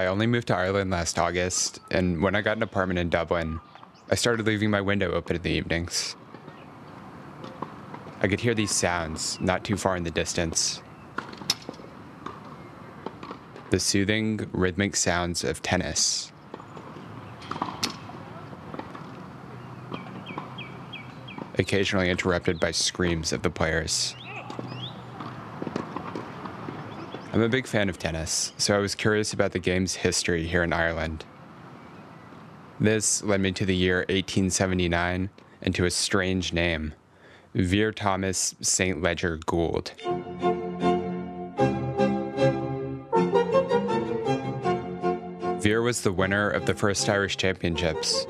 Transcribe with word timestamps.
I 0.00 0.06
only 0.06 0.26
moved 0.26 0.48
to 0.48 0.56
Ireland 0.56 0.90
last 0.90 1.18
August, 1.18 1.78
and 1.90 2.22
when 2.22 2.34
I 2.34 2.40
got 2.40 2.56
an 2.56 2.62
apartment 2.62 2.98
in 2.98 3.10
Dublin, 3.10 3.60
I 4.10 4.14
started 4.14 4.46
leaving 4.46 4.70
my 4.70 4.80
window 4.80 5.12
open 5.12 5.36
in 5.36 5.42
the 5.42 5.50
evenings. 5.50 6.16
I 8.22 8.26
could 8.26 8.40
hear 8.40 8.54
these 8.54 8.70
sounds 8.70 9.38
not 9.42 9.62
too 9.62 9.76
far 9.76 9.98
in 9.98 10.04
the 10.04 10.10
distance. 10.10 10.82
The 13.68 13.78
soothing, 13.78 14.48
rhythmic 14.52 14.96
sounds 14.96 15.44
of 15.44 15.60
tennis. 15.60 16.32
Occasionally 21.58 22.08
interrupted 22.08 22.58
by 22.58 22.70
screams 22.70 23.34
of 23.34 23.42
the 23.42 23.50
players. 23.50 24.16
I'm 27.32 27.42
a 27.42 27.48
big 27.48 27.68
fan 27.68 27.88
of 27.88 27.96
tennis, 27.96 28.52
so 28.58 28.74
I 28.74 28.78
was 28.78 28.96
curious 28.96 29.32
about 29.32 29.52
the 29.52 29.60
game's 29.60 29.94
history 29.94 30.48
here 30.48 30.64
in 30.64 30.72
Ireland. 30.72 31.24
This 32.80 33.22
led 33.22 33.40
me 33.40 33.52
to 33.52 33.64
the 33.64 33.76
year 33.76 33.98
1879 33.98 35.30
and 35.62 35.74
to 35.76 35.84
a 35.84 35.90
strange 35.92 36.52
name 36.52 36.92
Vere 37.54 37.92
Thomas 37.92 38.56
St. 38.60 39.00
Leger 39.00 39.38
Goold. 39.46 39.92
Vere 45.62 45.82
was 45.82 46.00
the 46.00 46.12
winner 46.12 46.50
of 46.50 46.66
the 46.66 46.74
first 46.74 47.08
Irish 47.08 47.36
Championships. 47.36 48.26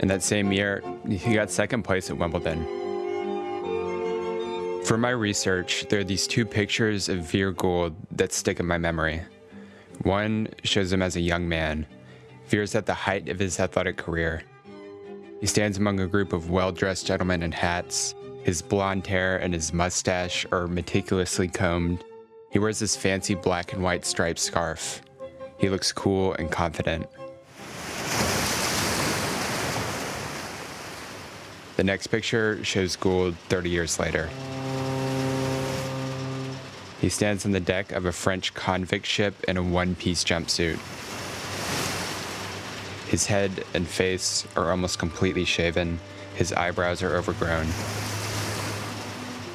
In 0.00 0.08
that 0.08 0.22
same 0.22 0.52
year, 0.52 0.82
he 1.08 1.32
got 1.34 1.50
second 1.50 1.84
place 1.84 2.10
at 2.10 2.18
Wimbledon. 2.18 2.81
For 4.84 4.98
my 4.98 5.10
research, 5.10 5.86
there 5.88 6.00
are 6.00 6.04
these 6.04 6.26
two 6.26 6.44
pictures 6.44 7.08
of 7.08 7.20
Vere 7.20 7.52
Goold 7.52 7.94
that 8.10 8.32
stick 8.32 8.58
in 8.58 8.66
my 8.66 8.78
memory. 8.78 9.22
One 10.02 10.48
shows 10.64 10.92
him 10.92 11.02
as 11.02 11.14
a 11.14 11.20
young 11.20 11.48
man. 11.48 11.86
Vere's 12.48 12.74
at 12.74 12.86
the 12.86 12.94
height 12.94 13.28
of 13.28 13.38
his 13.38 13.60
athletic 13.60 13.96
career. 13.96 14.42
He 15.40 15.46
stands 15.46 15.78
among 15.78 16.00
a 16.00 16.08
group 16.08 16.32
of 16.32 16.50
well 16.50 16.72
dressed 16.72 17.06
gentlemen 17.06 17.44
in 17.44 17.52
hats. 17.52 18.16
His 18.42 18.60
blonde 18.60 19.06
hair 19.06 19.38
and 19.38 19.54
his 19.54 19.72
mustache 19.72 20.44
are 20.50 20.66
meticulously 20.66 21.46
combed. 21.46 22.04
He 22.50 22.58
wears 22.58 22.80
this 22.80 22.96
fancy 22.96 23.36
black 23.36 23.72
and 23.72 23.84
white 23.84 24.04
striped 24.04 24.40
scarf. 24.40 25.00
He 25.58 25.68
looks 25.68 25.92
cool 25.92 26.34
and 26.34 26.50
confident. 26.50 27.06
The 31.76 31.84
next 31.84 32.08
picture 32.08 32.62
shows 32.64 32.96
Goold 32.96 33.36
30 33.48 33.70
years 33.70 33.98
later. 34.00 34.28
He 37.02 37.08
stands 37.08 37.44
on 37.44 37.50
the 37.50 37.58
deck 37.58 37.90
of 37.90 38.06
a 38.06 38.12
French 38.12 38.54
convict 38.54 39.06
ship 39.06 39.42
in 39.48 39.56
a 39.56 39.62
one 39.62 39.96
piece 39.96 40.22
jumpsuit. 40.22 40.78
His 43.10 43.26
head 43.26 43.64
and 43.74 43.88
face 43.88 44.46
are 44.54 44.70
almost 44.70 45.00
completely 45.00 45.44
shaven, 45.44 45.98
his 46.36 46.52
eyebrows 46.52 47.02
are 47.02 47.16
overgrown. 47.16 47.66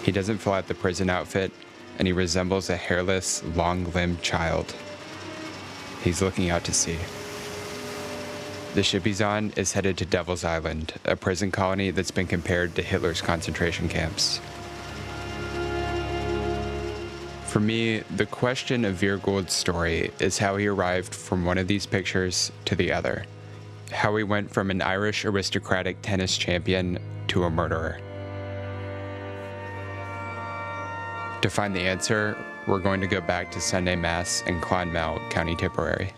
He 0.04 0.12
doesn't 0.12 0.39
fill 0.39 0.54
out 0.54 0.67
the 0.67 0.73
prison 0.73 1.09
outfit, 1.09 1.54
and 1.98 2.06
he 2.06 2.12
resembles 2.12 2.70
a 2.70 2.76
hairless, 2.76 3.42
long 3.56 3.94
limbed 3.94 4.22
child. 4.22 4.76
He's 6.04 6.22
looking 6.22 6.50
out 6.50 6.66
to 6.66 6.73
sea. 6.73 7.00
The 8.76 8.84
ship 8.84 9.06
he's 9.06 9.22
on 9.22 9.54
is 9.56 9.72
headed 9.72 9.98
to 10.00 10.06
Devil's 10.06 10.44
Island, 10.44 10.95
a 11.06 11.16
prison 11.16 11.52
colony 11.52 11.92
that's 11.92 12.11
been 12.11 12.28
compared 12.28 12.76
to 12.76 12.84
Hitler's 12.84 13.22
concentration 13.22 13.88
camps. 13.88 14.42
For 17.58 17.61
me, 17.61 18.02
the 18.16 18.27
question 18.27 18.86
of 18.86 18.97
Vere 18.97 19.17
Goold's 19.17 19.52
story 19.52 20.11
is 20.19 20.38
how 20.38 20.58
he 20.58 20.67
arrived 20.67 21.16
from 21.16 21.43
one 21.43 21.58
of 21.58 21.67
these 21.67 21.87
pictures 21.87 22.52
to 22.65 22.76
the 22.76 22.92
other. 22.92 23.26
How 23.92 24.15
he 24.15 24.23
went 24.23 24.52
from 24.52 24.70
an 24.70 24.80
Irish 24.80 25.26
aristocratic 25.26 25.99
tennis 26.04 26.37
champion 26.37 26.99
to 27.30 27.45
a 27.45 27.49
murderer. 27.49 27.99
To 31.42 31.49
find 31.49 31.76
the 31.76 31.82
answer, 31.82 32.37
we're 32.67 32.77
going 32.77 33.02
to 33.02 33.08
go 33.08 33.21
back 33.21 33.52
to 33.54 33.59
Sunday 33.59 33.95
Mass 33.95 34.43
in 34.45 34.61
Clonmel, 34.61 35.20
County 35.32 35.55
Tipperary. 35.55 36.14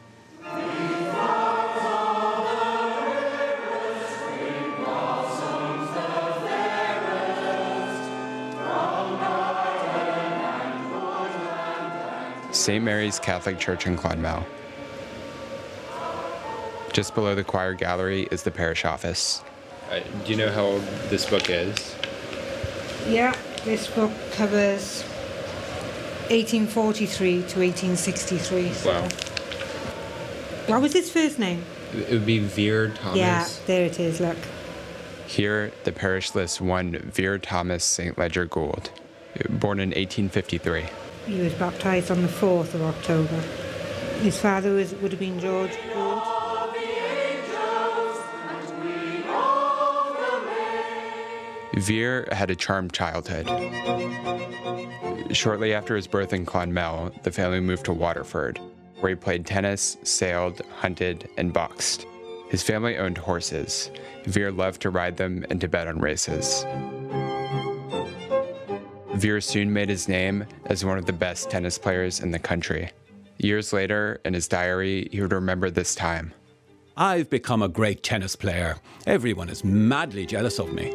St. 12.59 12.83
Mary's 12.83 13.19
Catholic 13.19 13.57
Church 13.57 13.87
in 13.87 13.95
Clonmel. 13.95 14.45
Just 16.91 17.15
below 17.15 17.33
the 17.33 17.43
choir 17.43 17.73
gallery 17.73 18.27
is 18.31 18.43
the 18.43 18.51
parish 18.51 18.83
office. 18.83 19.41
Uh, 19.89 20.01
do 20.25 20.31
you 20.31 20.37
know 20.37 20.51
how 20.51 20.63
old 20.63 20.81
this 21.07 21.25
book 21.25 21.49
is? 21.49 21.95
Yeah, 23.07 23.33
this 23.63 23.87
book 23.87 24.11
covers 24.33 25.03
1843 26.29 27.31
to 27.31 27.59
1863. 27.59 28.73
So. 28.73 28.91
Wow. 28.91 29.07
What 30.67 30.81
was 30.81 30.91
his 30.91 31.09
first 31.09 31.39
name? 31.39 31.63
It 31.93 32.11
would 32.11 32.25
be 32.25 32.39
Vere 32.39 32.89
Thomas. 32.89 33.17
Yeah, 33.17 33.47
there 33.67 33.85
it 33.85 34.01
is, 34.01 34.19
look. 34.19 34.37
Here, 35.27 35.71
the 35.85 35.93
parish 35.93 36.35
lists 36.35 36.59
one 36.59 36.91
Vere 36.91 37.39
Thomas 37.39 37.85
St. 37.85 38.17
Leger 38.17 38.45
Goold, 38.45 38.91
born 39.49 39.79
in 39.79 39.91
1853. 39.91 40.85
He 41.29 41.41
was 41.41 41.53
baptised 41.53 42.09
on 42.09 42.23
the 42.23 42.27
4th 42.27 42.73
of 42.73 42.81
October. 42.81 43.39
His 44.19 44.39
father 44.39 44.73
was, 44.73 44.95
would 44.95 45.11
have 45.11 45.19
been 45.19 45.39
George 45.39 45.69
Goold. 45.93 46.23
Vere 51.75 52.27
had 52.31 52.49
a 52.49 52.55
charmed 52.55 52.93
childhood. 52.93 53.47
Shortly 55.31 55.75
after 55.75 55.95
his 55.95 56.07
birth 56.07 56.33
in 56.33 56.47
Clonmel, 56.47 57.11
the 57.21 57.31
family 57.31 57.59
moved 57.59 57.85
to 57.85 57.93
Waterford, 57.93 58.59
where 58.99 59.11
he 59.11 59.15
played 59.15 59.45
tennis, 59.45 59.97
sailed, 60.01 60.61
hunted, 60.77 61.29
and 61.37 61.53
boxed. 61.53 62.07
His 62.49 62.63
family 62.63 62.97
owned 62.97 63.19
horses. 63.19 63.91
Vere 64.25 64.51
loved 64.51 64.81
to 64.81 64.89
ride 64.89 65.17
them 65.17 65.45
and 65.51 65.61
to 65.61 65.67
bet 65.67 65.87
on 65.87 65.99
races. 65.99 66.65
Vere 69.19 69.41
soon 69.41 69.73
made 69.73 69.89
his 69.89 70.07
name 70.07 70.45
as 70.67 70.85
one 70.85 70.97
of 70.97 71.05
the 71.05 71.11
best 71.11 71.49
tennis 71.49 71.77
players 71.77 72.21
in 72.21 72.31
the 72.31 72.39
country. 72.39 72.89
Years 73.37 73.73
later, 73.73 74.21
in 74.23 74.33
his 74.33 74.47
diary, 74.47 75.09
he 75.11 75.21
would 75.21 75.33
remember 75.33 75.69
this 75.69 75.93
time. 75.93 76.33
I've 76.95 77.29
become 77.29 77.61
a 77.61 77.67
great 77.67 78.01
tennis 78.01 78.37
player. 78.37 78.77
Everyone 79.05 79.49
is 79.49 79.63
madly 79.63 80.25
jealous 80.25 80.57
of 80.57 80.71
me. 80.71 80.93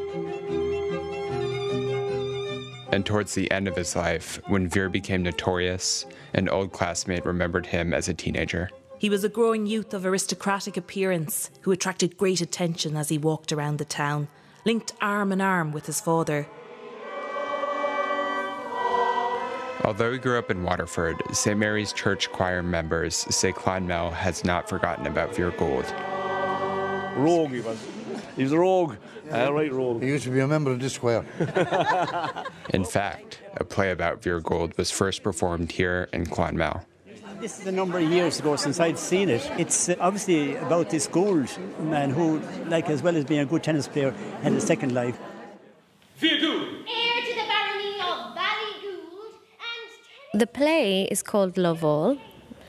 And 2.92 3.04
towards 3.04 3.34
the 3.34 3.50
end 3.50 3.68
of 3.68 3.76
his 3.76 3.94
life, 3.94 4.40
when 4.46 4.68
Vere 4.68 4.88
became 4.88 5.22
notorious, 5.22 6.06
an 6.32 6.48
old 6.48 6.72
classmate 6.72 7.26
remembered 7.26 7.66
him 7.66 7.92
as 7.92 8.08
a 8.08 8.14
teenager. 8.14 8.70
He 8.98 9.10
was 9.10 9.24
a 9.24 9.28
growing 9.28 9.66
youth 9.66 9.92
of 9.92 10.06
aristocratic 10.06 10.78
appearance 10.78 11.50
who 11.62 11.72
attracted 11.72 12.16
great 12.16 12.40
attention 12.40 12.96
as 12.96 13.10
he 13.10 13.18
walked 13.18 13.52
around 13.52 13.78
the 13.78 13.84
town, 13.84 14.28
linked 14.64 14.94
arm 15.02 15.30
in 15.30 15.42
arm 15.42 15.72
with 15.72 15.84
his 15.84 16.00
father. 16.00 16.46
Although 19.84 20.12
he 20.12 20.18
grew 20.18 20.38
up 20.38 20.50
in 20.50 20.62
Waterford, 20.62 21.22
St. 21.32 21.58
Mary's 21.58 21.92
Church 21.92 22.32
choir 22.32 22.62
members 22.62 23.14
say 23.14 23.52
Clonmel 23.52 24.12
has 24.12 24.44
not 24.44 24.68
forgotten 24.68 25.06
about 25.06 25.34
Vere 25.36 25.50
Goold. 25.50 25.84
Rogue 27.16 27.50
he 27.50 27.60
was. 27.60 27.78
He 28.36 28.42
was 28.42 28.52
a 28.52 28.58
rogue. 28.58 28.96
Yeah. 29.26 29.46
Uh, 29.46 29.50
right 29.52 29.72
rogue. 29.72 30.02
He 30.02 30.08
used 30.08 30.24
to 30.24 30.30
be 30.30 30.40
a 30.40 30.48
member 30.48 30.70
of 30.70 30.80
this 30.80 30.98
choir. 30.98 31.24
in 32.70 32.84
fact, 32.84 33.40
a 33.56 33.64
play 33.64 33.90
about 33.90 34.22
Vere 34.22 34.40
Goold 34.40 34.76
was 34.76 34.90
first 34.90 35.22
performed 35.22 35.70
here 35.70 36.08
in 36.12 36.26
Clonmel. 36.26 36.84
This 37.40 37.60
is 37.60 37.66
a 37.66 37.72
number 37.72 37.98
of 37.98 38.10
years 38.10 38.40
ago 38.40 38.56
since 38.56 38.80
I'd 38.80 38.98
seen 38.98 39.28
it. 39.28 39.48
It's 39.58 39.88
uh, 39.88 39.96
obviously 40.00 40.56
about 40.56 40.88
this 40.90 41.06
Goold 41.06 41.50
man 41.80 42.10
who, 42.10 42.40
like 42.69 42.88
as 42.88 43.02
well 43.02 43.16
as 43.16 43.25
being 43.25 43.40
a 43.40 43.44
good 43.44 43.62
tennis 43.62 43.87
player, 43.87 44.12
had 44.42 44.52
a 44.54 44.60
second 44.60 44.94
life. 44.94 45.19
Vere 46.16 46.38
Goold! 46.38 46.62
Heir 46.88 47.20
to 47.20 47.34
the 47.34 47.46
barony 47.46 48.00
of 48.00 48.34
Ballygould 48.34 49.34
and... 49.60 49.90
The 50.34 50.48
play 50.48 51.04
is 51.04 51.22
called 51.22 51.56
Love 51.56 51.84
All. 51.84 52.19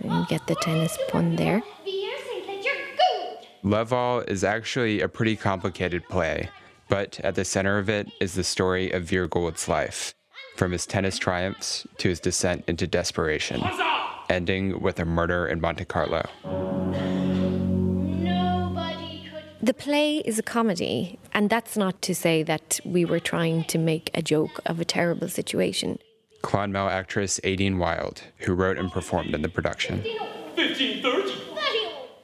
You 0.04 0.26
get 0.30 0.46
the 0.46 0.54
tennis 0.54 1.00
pun 1.10 1.36
there. 1.36 1.64
Love 3.64 3.92
All 3.92 4.20
is 4.20 4.44
actually 4.44 5.02
a 5.02 5.08
pretty 5.08 5.36
complicated 5.36 6.08
play, 6.08 6.50
but 6.90 7.20
at 7.22 7.34
the 7.34 7.44
center 7.44 7.80
of 7.80 7.90
it 7.90 8.12
is 8.22 8.36
the 8.36 8.44
story 8.44 8.92
of 8.92 9.06
Vere 9.06 9.28
Goold's 9.28 9.68
life, 9.68 10.14
from 10.56 10.74
his 10.74 10.86
tennis 10.86 11.18
triumphs 11.18 11.88
to 11.98 12.10
his 12.10 12.20
descent 12.20 12.64
into 12.68 12.86
desperation, 12.86 13.64
ending 14.30 14.80
with 14.80 15.00
a 15.00 15.06
murder 15.06 15.48
in 15.48 15.60
Monte 15.60 15.86
Carlo. 15.86 16.24
The 19.60 19.74
play 19.76 20.18
is 20.20 20.38
a 20.38 20.44
comedy, 20.44 21.18
and 21.34 21.50
that's 21.50 21.76
not 21.76 22.00
to 22.04 22.14
say 22.14 22.44
that 22.44 22.80
we 22.86 23.06
were 23.06 23.20
trying 23.20 23.64
to 23.64 23.80
make 23.80 24.12
a 24.14 24.22
joke 24.22 24.62
of 24.68 24.80
a 24.80 24.86
terrible 24.86 25.30
situation. 25.30 25.98
Clonmel 26.46 26.88
actress 26.88 27.40
Aideen 27.44 27.80
Wild, 27.80 28.22
who 28.38 28.54
wrote 28.54 28.78
and 28.78 28.92
performed 28.92 29.34
in 29.34 29.42
the 29.42 29.50
production. 29.50 30.04
1530. 30.54 31.34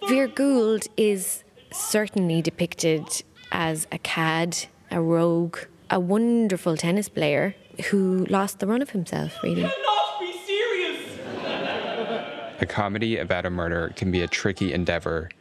Vere 0.07 0.27
Goold 0.27 0.87
is 0.95 1.43
certainly 1.71 2.39
depicted 2.43 3.23
as 3.51 3.87
a 3.91 3.97
cad, 3.97 4.67
a 4.91 5.01
rogue, 5.01 5.57
a 5.89 5.99
wonderful 5.99 6.77
tennis 6.77 7.09
player 7.09 7.55
who 7.89 8.27
lost 8.29 8.59
the 8.59 8.67
run 8.67 8.83
of 8.83 8.91
himself, 8.91 9.41
really. 9.41 9.63
Not 9.63 10.19
be 10.19 10.33
serious! 10.45 11.17
A 12.59 12.67
comedy 12.67 13.17
about 13.17 13.47
a 13.47 13.49
murder 13.49 13.91
can 13.95 14.11
be 14.11 14.21
a 14.21 14.27
tricky 14.27 14.71
endeavor, 14.71 15.31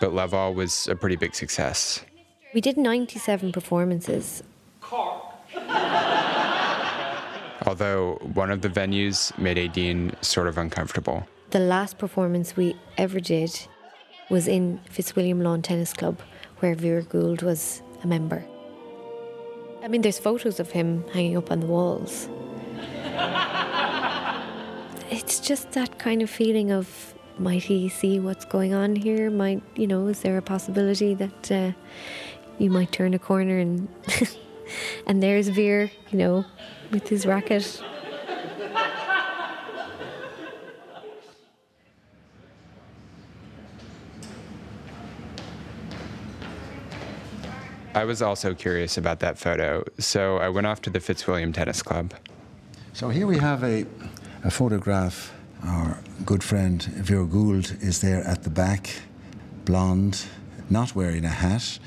but 0.00 0.12
Love 0.12 0.34
All 0.34 0.52
was 0.52 0.88
a 0.88 0.96
pretty 0.96 1.14
big 1.14 1.36
success. 1.36 2.04
We 2.52 2.60
did 2.60 2.76
97 2.76 3.52
performances. 3.52 4.42
Although 7.66 8.18
one 8.34 8.50
of 8.50 8.60
the 8.60 8.68
venues 8.68 9.36
made 9.38 9.56
Aideen 9.56 10.22
sort 10.22 10.48
of 10.48 10.58
uncomfortable. 10.58 11.26
The 11.50 11.60
last 11.60 11.98
performance 11.98 12.56
we 12.56 12.76
ever 12.98 13.20
did 13.20 13.68
was 14.28 14.48
in 14.48 14.80
Fitzwilliam 14.90 15.42
Lawn 15.42 15.62
Tennis 15.62 15.92
Club, 15.92 16.20
where 16.58 16.74
Vere 16.74 17.02
Goold 17.02 17.42
was 17.42 17.82
a 18.02 18.06
member. 18.06 18.44
I 19.82 19.88
mean, 19.88 20.02
there's 20.02 20.18
photos 20.18 20.60
of 20.60 20.70
him 20.70 21.04
hanging 21.12 21.36
up 21.36 21.50
on 21.50 21.60
the 21.60 21.66
walls. 21.66 22.28
it's 25.10 25.40
just 25.40 25.72
that 25.72 25.98
kind 25.98 26.22
of 26.22 26.30
feeling 26.30 26.72
of 26.72 27.14
might 27.38 27.64
he 27.64 27.88
see 27.88 28.20
what's 28.20 28.44
going 28.44 28.74
on 28.74 28.96
here? 28.96 29.30
Might, 29.30 29.62
you 29.74 29.86
know, 29.86 30.06
is 30.06 30.20
there 30.20 30.38
a 30.38 30.42
possibility 30.42 31.14
that 31.14 31.52
uh, 31.52 31.72
you 32.58 32.70
might 32.70 32.92
turn 32.92 33.14
a 33.14 33.18
corner 33.18 33.58
and 33.58 33.88
and 35.06 35.22
there's 35.22 35.48
Vere, 35.48 35.90
you 36.10 36.18
know, 36.18 36.44
with 36.90 37.08
his 37.08 37.26
racket. 37.26 37.82
I 47.96 48.04
was 48.04 48.20
also 48.20 48.54
curious 48.54 48.98
about 48.98 49.20
that 49.20 49.38
photo, 49.38 49.84
so 50.00 50.38
I 50.38 50.48
went 50.48 50.66
off 50.66 50.82
to 50.82 50.90
the 50.90 50.98
Fitzwilliam 50.98 51.52
Tennis 51.52 51.80
Club. 51.80 52.12
So 52.92 53.08
here 53.08 53.26
we 53.26 53.38
have 53.38 53.62
a, 53.62 53.86
a 54.42 54.50
photograph. 54.50 55.32
Our 55.64 56.00
good 56.26 56.42
friend 56.42 56.82
Vere 56.82 57.24
Goold 57.24 57.80
is 57.80 58.00
there 58.00 58.22
at 58.24 58.42
the 58.42 58.50
back, 58.50 58.90
blonde, 59.64 60.24
not 60.68 60.96
wearing 60.96 61.24
a 61.24 61.28
hat. 61.28 61.78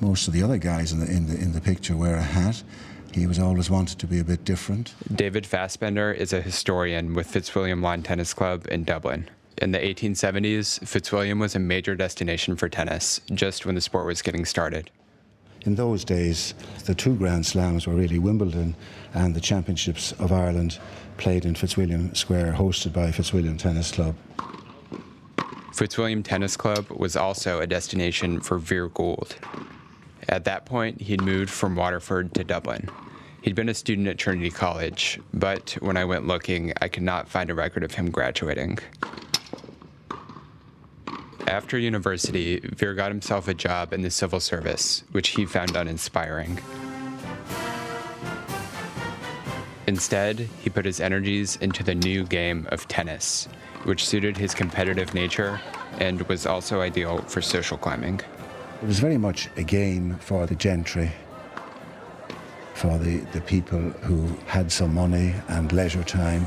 Most 0.00 0.28
of 0.28 0.34
the 0.34 0.42
other 0.42 0.58
guys 0.58 0.92
in 0.92 1.00
the, 1.00 1.06
in 1.06 1.26
the, 1.26 1.36
in 1.38 1.52
the 1.52 1.60
picture 1.60 1.96
wear 1.96 2.16
a 2.16 2.22
hat. 2.22 2.62
He 3.12 3.26
was 3.26 3.38
always 3.38 3.70
wanted 3.70 3.98
to 4.00 4.06
be 4.08 4.18
a 4.18 4.24
bit 4.24 4.44
different. 4.44 4.94
David 5.14 5.46
Fassbender 5.46 6.10
is 6.10 6.32
a 6.32 6.42
historian 6.42 7.14
with 7.14 7.28
Fitzwilliam 7.28 7.80
Lawn 7.80 8.02
Tennis 8.02 8.34
Club 8.34 8.66
in 8.70 8.82
Dublin. 8.82 9.30
In 9.58 9.70
the 9.70 9.78
1870s, 9.78 10.84
Fitzwilliam 10.86 11.38
was 11.38 11.54
a 11.54 11.60
major 11.60 11.94
destination 11.94 12.56
for 12.56 12.68
tennis, 12.68 13.20
just 13.32 13.64
when 13.64 13.76
the 13.76 13.80
sport 13.80 14.06
was 14.06 14.20
getting 14.20 14.44
started. 14.44 14.90
In 15.64 15.76
those 15.76 16.04
days, 16.04 16.54
the 16.84 16.94
two 16.94 17.14
Grand 17.14 17.46
Slams 17.46 17.86
were 17.86 17.94
really 17.94 18.18
Wimbledon 18.18 18.74
and 19.14 19.34
the 19.34 19.40
Championships 19.40 20.12
of 20.12 20.32
Ireland 20.32 20.78
played 21.16 21.44
in 21.44 21.54
Fitzwilliam 21.54 22.14
Square, 22.14 22.54
hosted 22.54 22.92
by 22.92 23.12
Fitzwilliam 23.12 23.56
Tennis 23.56 23.92
Club. 23.92 24.16
Fitzwilliam 25.72 26.22
Tennis 26.22 26.56
Club 26.56 26.90
was 26.90 27.16
also 27.16 27.60
a 27.60 27.66
destination 27.66 28.40
for 28.40 28.58
Vere 28.58 28.88
Goold. 28.88 29.36
At 30.28 30.44
that 30.44 30.66
point, 30.66 31.00
he'd 31.02 31.22
moved 31.22 31.50
from 31.50 31.76
Waterford 31.76 32.34
to 32.34 32.44
Dublin. 32.44 32.88
He'd 33.42 33.54
been 33.54 33.68
a 33.68 33.74
student 33.74 34.08
at 34.08 34.16
Trinity 34.16 34.50
College, 34.50 35.20
but 35.34 35.76
when 35.80 35.96
I 35.96 36.04
went 36.06 36.26
looking, 36.26 36.72
I 36.80 36.88
could 36.88 37.02
not 37.02 37.28
find 37.28 37.50
a 37.50 37.54
record 37.54 37.82
of 37.82 37.92
him 37.92 38.10
graduating. 38.10 38.78
After 41.46 41.76
university, 41.76 42.60
Vere 42.60 42.94
got 42.94 43.10
himself 43.10 43.48
a 43.48 43.54
job 43.54 43.92
in 43.92 44.00
the 44.00 44.10
civil 44.10 44.40
service, 44.40 45.04
which 45.12 45.28
he 45.30 45.44
found 45.44 45.76
uninspiring. 45.76 46.58
Instead, 49.86 50.48
he 50.62 50.70
put 50.70 50.86
his 50.86 51.00
energies 51.00 51.56
into 51.56 51.82
the 51.82 51.94
new 51.94 52.24
game 52.24 52.66
of 52.70 52.88
tennis, 52.88 53.46
which 53.82 54.06
suited 54.06 54.38
his 54.38 54.54
competitive 54.54 55.12
nature 55.12 55.60
and 56.00 56.22
was 56.22 56.46
also 56.46 56.80
ideal 56.80 57.18
for 57.18 57.42
social 57.42 57.76
climbing. 57.76 58.20
It 58.84 58.88
was 58.88 58.98
very 58.98 59.16
much 59.16 59.48
a 59.56 59.62
game 59.62 60.18
for 60.18 60.44
the 60.44 60.54
gentry, 60.54 61.10
for 62.74 62.98
the, 62.98 63.20
the 63.32 63.40
people 63.40 63.80
who 63.80 64.26
had 64.44 64.70
some 64.70 64.92
money 64.92 65.32
and 65.48 65.72
leisure 65.72 66.04
time. 66.04 66.46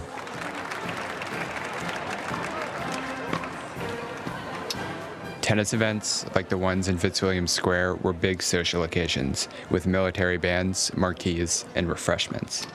Tennis 5.42 5.74
events, 5.74 6.28
like 6.36 6.48
the 6.48 6.60
ones 6.60 6.90
in 6.90 7.00
Fitzwilliam 7.00 7.48
Square, 7.48 7.96
were 7.96 8.14
big 8.14 8.44
social 8.44 8.84
occasions 8.84 9.50
with 9.72 9.88
military 9.88 10.38
bands, 10.38 10.92
marquees, 10.96 11.66
and 11.74 11.90
refreshments. 11.90 12.68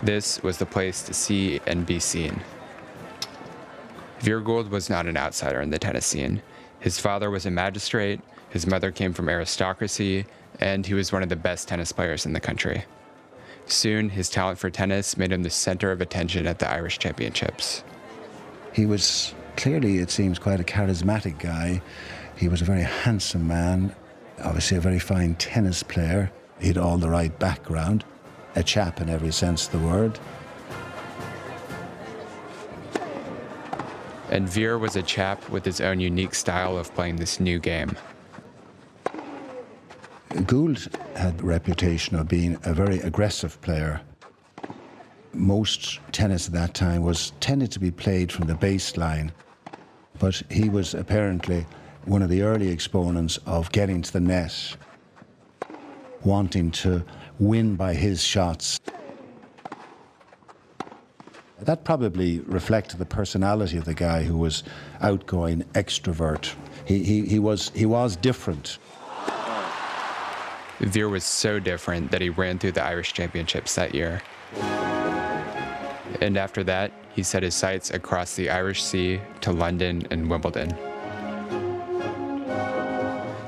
This 0.00 0.40
was 0.44 0.58
the 0.58 0.66
place 0.66 1.02
to 1.02 1.12
see 1.12 1.60
and 1.66 1.84
be 1.84 1.98
seen. 1.98 2.40
Vere 4.20 4.40
Goold 4.40 4.70
was 4.70 4.88
not 4.88 5.06
an 5.06 5.16
outsider 5.16 5.60
in 5.60 5.70
the 5.70 5.78
tennis 5.80 6.06
scene. 6.06 6.40
His 6.84 7.00
father 7.00 7.30
was 7.30 7.46
a 7.46 7.50
magistrate, 7.50 8.20
his 8.50 8.66
mother 8.66 8.90
came 8.90 9.14
from 9.14 9.30
aristocracy, 9.30 10.26
and 10.60 10.84
he 10.84 10.92
was 10.92 11.12
one 11.12 11.22
of 11.22 11.30
the 11.30 11.34
best 11.34 11.66
tennis 11.66 11.92
players 11.92 12.26
in 12.26 12.34
the 12.34 12.40
country. 12.40 12.84
Soon, 13.64 14.10
his 14.10 14.28
talent 14.28 14.58
for 14.58 14.68
tennis 14.68 15.16
made 15.16 15.32
him 15.32 15.44
the 15.44 15.48
center 15.48 15.92
of 15.92 16.02
attention 16.02 16.46
at 16.46 16.58
the 16.58 16.70
Irish 16.70 16.98
Championships. 16.98 17.82
He 18.74 18.84
was 18.84 19.34
clearly, 19.56 19.96
it 19.96 20.10
seems, 20.10 20.38
quite 20.38 20.60
a 20.60 20.62
charismatic 20.62 21.38
guy. 21.38 21.80
He 22.36 22.48
was 22.48 22.60
a 22.60 22.66
very 22.66 22.82
handsome 22.82 23.48
man, 23.48 23.96
obviously, 24.42 24.76
a 24.76 24.82
very 24.82 24.98
fine 24.98 25.36
tennis 25.36 25.82
player. 25.82 26.30
He 26.60 26.66
had 26.66 26.76
all 26.76 26.98
the 26.98 27.08
right 27.08 27.36
background, 27.38 28.04
a 28.56 28.62
chap 28.62 29.00
in 29.00 29.08
every 29.08 29.32
sense 29.32 29.64
of 29.64 29.72
the 29.72 29.88
word. 29.88 30.18
And 34.34 34.48
Vere 34.48 34.78
was 34.78 34.96
a 34.96 35.02
chap 35.02 35.48
with 35.48 35.64
his 35.64 35.80
own 35.80 36.00
unique 36.00 36.34
style 36.34 36.76
of 36.76 36.92
playing 36.96 37.14
this 37.14 37.38
new 37.38 37.60
game. 37.60 37.96
Goold 40.44 40.88
had 41.14 41.38
the 41.38 41.44
reputation 41.44 42.16
of 42.16 42.26
being 42.26 42.58
a 42.64 42.74
very 42.74 42.98
aggressive 42.98 43.60
player. 43.60 44.00
Most 45.32 46.00
tennis 46.10 46.48
at 46.48 46.52
that 46.54 46.74
time 46.74 47.02
was 47.02 47.32
tended 47.38 47.70
to 47.70 47.78
be 47.78 47.92
played 47.92 48.32
from 48.32 48.48
the 48.48 48.54
baseline, 48.54 49.30
but 50.18 50.42
he 50.50 50.68
was 50.68 50.94
apparently 50.94 51.64
one 52.04 52.20
of 52.20 52.28
the 52.28 52.42
early 52.42 52.70
exponents 52.70 53.38
of 53.46 53.70
getting 53.70 54.02
to 54.02 54.12
the 54.12 54.18
net, 54.18 54.76
wanting 56.24 56.72
to 56.72 57.04
win 57.38 57.76
by 57.76 57.94
his 57.94 58.20
shots. 58.20 58.80
That 61.64 61.84
probably 61.84 62.40
reflected 62.40 62.98
the 62.98 63.06
personality 63.06 63.78
of 63.78 63.86
the 63.86 63.94
guy 63.94 64.22
who 64.22 64.36
was 64.36 64.64
outgoing, 65.00 65.64
extrovert. 65.72 66.54
He, 66.84 67.02
he, 67.02 67.26
he, 67.26 67.38
was, 67.38 67.70
he 67.74 67.86
was 67.86 68.16
different. 68.16 68.78
Vere 70.80 71.08
was 71.08 71.24
so 71.24 71.58
different 71.58 72.10
that 72.10 72.20
he 72.20 72.28
ran 72.28 72.58
through 72.58 72.72
the 72.72 72.82
Irish 72.82 73.14
Championships 73.14 73.74
that 73.76 73.94
year. 73.94 74.20
And 76.20 76.36
after 76.36 76.62
that, 76.64 76.92
he 77.14 77.22
set 77.22 77.42
his 77.42 77.54
sights 77.54 77.90
across 77.90 78.36
the 78.36 78.50
Irish 78.50 78.82
Sea 78.82 79.20
to 79.40 79.52
London 79.52 80.06
and 80.10 80.28
Wimbledon. 80.28 80.68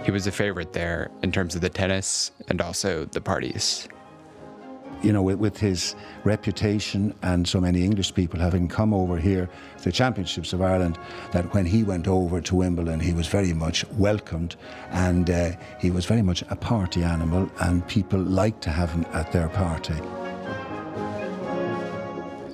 He 0.04 0.10
was 0.10 0.26
a 0.26 0.32
favorite 0.32 0.72
there 0.72 1.10
in 1.22 1.32
terms 1.32 1.54
of 1.54 1.60
the 1.60 1.68
tennis 1.68 2.30
and 2.48 2.62
also 2.62 3.04
the 3.04 3.20
parties 3.20 3.88
you 5.02 5.12
know, 5.12 5.22
with, 5.22 5.38
with, 5.38 5.58
his 5.58 5.94
reputation 6.24 7.14
and 7.22 7.46
so 7.46 7.60
many 7.60 7.84
English 7.84 8.14
people 8.14 8.40
having 8.40 8.68
come 8.68 8.92
over 8.92 9.18
here 9.18 9.48
to 9.78 9.84
the 9.84 9.92
Championships 9.92 10.52
of 10.52 10.62
Ireland, 10.62 10.98
that 11.32 11.52
when 11.54 11.66
he 11.66 11.84
went 11.84 12.08
over 12.08 12.40
to 12.40 12.54
Wimbledon, 12.56 13.00
he 13.00 13.12
was 13.12 13.26
very 13.26 13.52
much 13.52 13.84
welcomed 13.92 14.56
and 14.90 15.30
uh, 15.30 15.52
he 15.80 15.90
was 15.90 16.06
very 16.06 16.22
much 16.22 16.42
a 16.50 16.56
party 16.56 17.02
animal, 17.02 17.50
and 17.60 17.86
people 17.86 18.20
liked 18.20 18.62
to 18.62 18.70
have 18.70 18.90
him 18.90 19.04
at 19.12 19.32
their 19.32 19.48
party. 19.48 19.94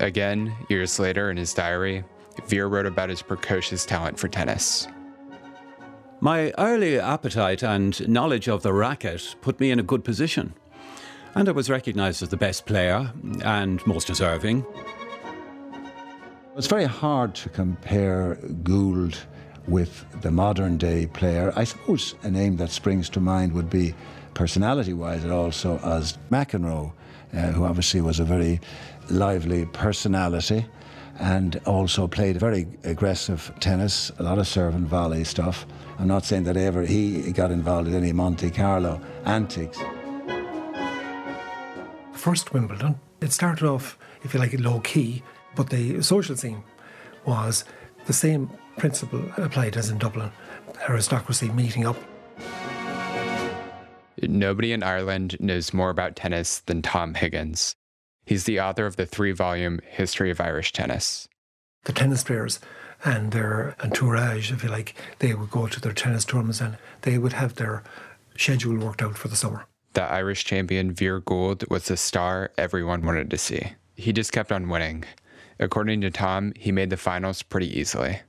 Again, 0.00 0.52
years 0.68 0.98
later 0.98 1.30
in 1.30 1.36
his 1.36 1.54
diary, 1.54 2.04
Vere 2.46 2.68
wrote 2.68 2.86
about 2.86 3.08
his 3.08 3.22
precocious 3.22 3.86
talent 3.86 4.18
for 4.18 4.28
tennis. 4.28 4.88
My 6.20 6.52
early 6.58 6.98
appetite 6.98 7.62
and 7.62 8.08
knowledge 8.08 8.48
of 8.48 8.62
the 8.62 8.72
racket 8.72 9.34
put 9.40 9.58
me 9.58 9.70
in 9.70 9.78
a 9.78 9.82
good 9.82 10.04
position 10.04 10.54
and 11.34 11.48
I 11.48 11.52
was 11.52 11.70
recognised 11.70 12.22
as 12.22 12.28
the 12.28 12.36
best 12.36 12.66
player 12.66 13.10
and 13.44 13.84
most 13.86 14.06
deserving. 14.06 14.64
It's 16.56 16.66
very 16.66 16.84
hard 16.84 17.34
to 17.36 17.48
compare 17.48 18.36
Goold 18.62 19.18
with 19.66 20.04
the 20.20 20.30
modern 20.30 20.76
day 20.76 21.06
player. 21.06 21.52
I 21.56 21.64
suppose 21.64 22.14
a 22.22 22.30
name 22.30 22.56
that 22.56 22.70
springs 22.70 23.08
to 23.10 23.20
mind 23.20 23.52
would 23.52 23.70
be 23.70 23.94
personality 24.34 24.92
wise, 24.92 25.24
also 25.24 25.78
as 25.78 26.18
McEnroe, 26.30 26.92
uh, 27.32 27.36
who 27.52 27.64
obviously 27.64 28.00
was 28.00 28.20
a 28.20 28.24
very 28.24 28.60
lively 29.10 29.66
personality. 29.66 30.66
and 31.18 31.60
also 31.66 32.08
played 32.08 32.38
very 32.38 32.66
aggressive 32.84 33.52
tennis, 33.60 34.10
a 34.18 34.22
lot 34.22 34.38
of 34.38 34.48
serve 34.48 34.74
and 34.74 34.88
volley 34.88 35.24
stuff. 35.24 35.66
I'm 35.98 36.08
not 36.08 36.24
saying 36.24 36.44
that 36.44 36.56
ever 36.56 36.82
he 36.82 37.32
got 37.32 37.50
involved 37.50 37.88
in 37.88 37.94
any 37.94 38.12
Monte 38.12 38.50
Carlo 38.50 39.00
antics. 39.24 39.78
First 42.22 42.52
Wimbledon, 42.52 43.00
it 43.20 43.32
started 43.32 43.66
off, 43.66 43.98
if 44.22 44.32
you 44.32 44.38
like, 44.38 44.56
low 44.60 44.78
key, 44.78 45.24
but 45.56 45.70
the 45.70 46.00
social 46.02 46.36
scene 46.36 46.62
was 47.26 47.64
the 48.06 48.12
same 48.12 48.48
principle 48.76 49.24
applied 49.38 49.76
as 49.76 49.90
in 49.90 49.98
Dublin 49.98 50.30
aristocracy 50.88 51.48
meeting 51.48 51.84
up. 51.84 51.96
Nobody 54.22 54.70
in 54.70 54.84
Ireland 54.84 55.36
knows 55.40 55.74
more 55.74 55.90
about 55.90 56.14
tennis 56.14 56.60
than 56.60 56.80
Tom 56.80 57.14
Higgins. 57.14 57.74
He's 58.24 58.44
the 58.44 58.60
author 58.60 58.86
of 58.86 58.94
the 58.94 59.04
three 59.04 59.32
volume 59.32 59.80
History 59.84 60.30
of 60.30 60.40
Irish 60.40 60.72
Tennis. 60.72 61.26
The 61.86 61.92
tennis 61.92 62.22
players 62.22 62.60
and 63.04 63.32
their 63.32 63.74
entourage, 63.82 64.52
if 64.52 64.62
you 64.62 64.68
like, 64.68 64.94
they 65.18 65.34
would 65.34 65.50
go 65.50 65.66
to 65.66 65.80
their 65.80 65.92
tennis 65.92 66.24
tournaments 66.24 66.60
and 66.60 66.78
they 67.00 67.18
would 67.18 67.32
have 67.32 67.56
their 67.56 67.82
schedule 68.36 68.76
worked 68.76 69.02
out 69.02 69.18
for 69.18 69.26
the 69.26 69.34
summer. 69.34 69.66
The 69.94 70.02
Irish 70.02 70.44
champion 70.44 70.92
Vere 70.92 71.20
Goold 71.20 71.68
was 71.68 71.86
the 71.86 71.96
star 71.96 72.50
everyone 72.56 73.04
wanted 73.04 73.30
to 73.30 73.38
see. 73.38 73.74
He 73.94 74.12
just 74.12 74.32
kept 74.32 74.50
on 74.50 74.68
winning. 74.68 75.04
According 75.60 76.00
to 76.00 76.10
Tom, 76.10 76.52
he 76.56 76.72
made 76.72 76.90
the 76.90 76.96
finals 76.96 77.42
pretty 77.42 77.78
easily. 77.78 78.20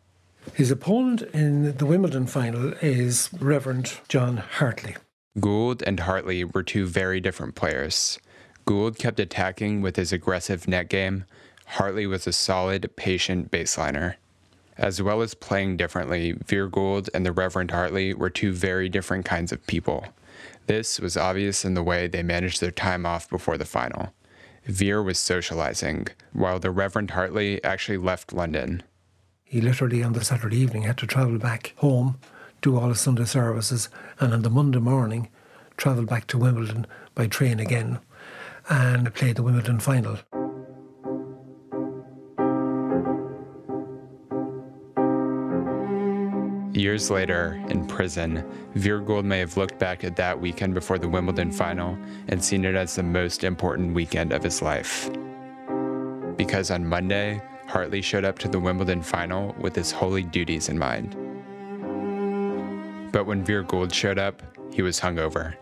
His 0.54 0.72
opponent 0.72 1.22
in 1.34 1.78
the 1.78 1.86
Wimbledon 1.86 2.28
final 2.28 2.74
is 2.82 3.30
Reverend 3.40 3.94
John 4.10 4.38
Hartley. 4.38 4.96
Goold 5.40 5.82
and 5.82 6.02
Hartley 6.02 6.44
were 6.44 6.64
two 6.64 6.86
very 6.86 7.22
different 7.22 7.56
players. 7.56 8.20
Goold 8.66 8.98
kept 8.98 9.20
attacking 9.20 9.82
with 9.82 9.96
his 9.96 10.12
aggressive 10.12 10.68
net 10.68 10.90
game. 10.90 11.24
Hartley 11.66 12.06
was 12.06 12.28
a 12.28 12.34
solid, 12.34 12.94
patient 12.98 13.52
baseliner. 13.52 14.16
As 14.78 15.02
well 15.02 15.22
as 15.22 15.34
playing 15.34 15.78
differently, 15.78 16.34
Vere 16.46 16.68
Goold 16.68 17.10
and 17.14 17.26
the 17.26 17.32
Reverend 17.32 17.72
Hartley 17.72 18.14
were 18.14 18.30
two 18.30 18.52
very 18.52 18.90
different 18.90 19.26
kinds 19.26 19.52
of 19.52 19.66
people. 19.66 20.06
This 20.68 21.00
was 21.00 21.18
obvious 21.18 21.66
in 21.66 21.74
the 21.74 21.84
way 21.84 22.08
they 22.08 22.24
managed 22.24 22.62
their 22.62 22.72
time 22.72 23.06
off 23.06 23.30
before 23.30 23.58
the 23.58 23.66
final. 23.66 24.14
Vere 24.66 25.04
was 25.04 25.20
socializing, 25.20 26.08
while 26.32 26.60
the 26.60 26.72
Reverend 26.72 27.12
Hartley 27.12 27.62
actually 27.64 27.98
left 27.98 28.32
London. 28.32 28.82
He 29.44 29.60
literally 29.60 30.02
on 30.02 30.14
the 30.14 30.24
Saturday 30.24 30.58
evening 30.58 30.84
had 30.84 30.98
to 31.00 31.08
travel 31.08 31.38
back 31.38 31.74
home, 31.78 32.18
do 32.62 32.80
all 32.80 32.90
his 32.90 33.02
Sunday 33.02 33.26
services, 33.26 33.90
and 34.20 34.34
on 34.34 34.42
the 34.42 34.50
Monday 34.50 34.80
morning 34.80 35.30
travel 35.76 36.06
back 36.06 36.28
to 36.28 36.38
Wimbledon 36.38 36.88
by 37.14 37.28
train 37.28 37.60
again 37.60 38.00
and 38.70 39.14
play 39.14 39.34
the 39.34 39.44
Wimbledon 39.44 39.80
final. 39.80 40.20
Years 46.84 47.10
later, 47.10 47.64
in 47.70 47.88
prison, 47.88 48.44
Vere 48.76 49.00
Goold 49.00 49.24
may 49.24 49.40
have 49.40 49.56
looked 49.56 49.80
back 49.80 50.04
at 50.04 50.18
that 50.18 50.42
weekend 50.42 50.74
before 50.74 51.00
the 51.00 51.08
Wimbledon 51.08 51.50
final 51.50 51.98
and 52.28 52.44
seen 52.44 52.66
it 52.66 52.76
as 52.76 52.98
the 52.98 53.04
most 53.04 53.46
important 53.46 53.94
weekend 53.94 54.34
of 54.34 54.44
his 54.44 54.62
life. 54.62 55.10
Because 56.36 56.72
on 56.72 56.86
Monday, 56.86 57.42
Hartley 57.68 58.02
showed 58.02 58.26
up 58.26 58.38
to 58.40 58.50
the 58.50 58.60
Wimbledon 58.60 59.02
final 59.02 59.56
with 59.62 59.74
his 59.74 59.94
holy 59.94 60.24
duties 60.24 60.68
in 60.68 60.78
mind. 60.78 61.12
But 63.14 63.28
when 63.28 63.46
Vere 63.46 63.64
Goold 63.64 63.94
showed 63.94 64.20
up, 64.20 64.44
he 64.74 64.82
was 64.82 65.00
hungover. 65.00 65.56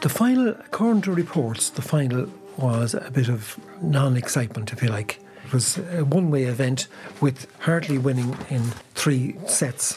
The 0.00 0.08
final, 0.08 0.48
according 0.48 1.02
to 1.02 1.12
reports, 1.12 1.70
the 1.70 1.82
final 1.82 2.26
was 2.56 2.94
a 2.94 3.12
bit 3.12 3.28
of 3.28 3.60
non 3.80 4.16
excitement, 4.16 4.72
if 4.72 4.82
you 4.82 4.88
like. 4.88 5.20
It 5.48 5.54
was 5.54 5.78
a 5.78 6.04
one 6.04 6.30
way 6.30 6.44
event 6.44 6.88
with 7.22 7.46
Hartley 7.60 7.96
winning 7.96 8.36
in 8.50 8.60
three 8.94 9.34
sets 9.46 9.96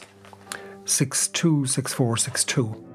6 0.86 1.27
2, 1.27 1.65
6 1.65 1.93
4, 1.93 2.17
6 2.17 2.43
2. 2.46 2.86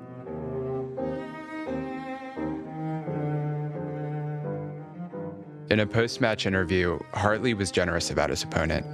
In 5.71 5.81
a 5.81 5.87
post 5.87 6.23
match 6.23 6.47
interview, 6.47 6.99
Hartley 7.13 7.53
was 7.53 7.71
generous 7.71 8.11
about 8.11 8.31
his 8.31 8.43
opponent. 8.43 8.87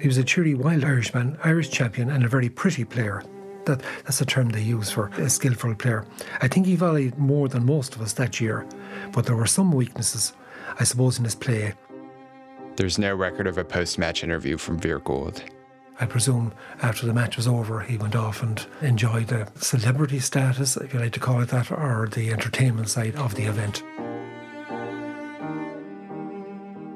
He 0.00 0.08
was 0.08 0.16
a 0.16 0.24
cheery, 0.24 0.54
wild 0.54 0.84
Irishman, 0.84 1.36
Irish 1.44 1.68
champion, 1.68 2.08
and 2.08 2.24
a 2.24 2.28
very 2.28 2.48
pretty 2.48 2.86
player. 2.86 3.22
That, 3.66 3.82
that's 4.06 4.20
the 4.20 4.24
term 4.24 4.48
they 4.48 4.62
use 4.62 4.90
for 4.90 5.08
a 5.18 5.28
skillful 5.28 5.74
player. 5.74 6.06
I 6.40 6.48
think 6.48 6.64
he 6.64 6.76
volleyed 6.76 7.18
more 7.18 7.46
than 7.46 7.66
most 7.66 7.94
of 7.94 8.00
us 8.00 8.14
that 8.14 8.40
year, 8.40 8.66
but 9.12 9.26
there 9.26 9.36
were 9.36 9.44
some 9.44 9.70
weaknesses, 9.70 10.32
I 10.80 10.84
suppose, 10.84 11.18
in 11.18 11.24
his 11.24 11.34
play. 11.34 11.74
There's 12.76 12.98
no 12.98 13.14
record 13.14 13.46
of 13.46 13.56
a 13.56 13.64
post 13.64 13.98
match 13.98 14.24
interview 14.24 14.58
from 14.58 14.78
Vere 14.78 14.98
Goold. 14.98 15.42
I 16.00 16.06
presume 16.06 16.52
after 16.82 17.06
the 17.06 17.14
match 17.14 17.36
was 17.36 17.46
over, 17.46 17.80
he 17.80 17.96
went 17.96 18.16
off 18.16 18.42
and 18.42 18.66
enjoyed 18.82 19.28
the 19.28 19.48
celebrity 19.60 20.18
status, 20.18 20.76
if 20.76 20.92
you 20.92 20.98
like 20.98 21.12
to 21.12 21.20
call 21.20 21.40
it 21.40 21.50
that, 21.50 21.70
or 21.70 22.08
the 22.10 22.32
entertainment 22.32 22.88
side 22.88 23.14
of 23.14 23.36
the 23.36 23.44
event. 23.44 23.84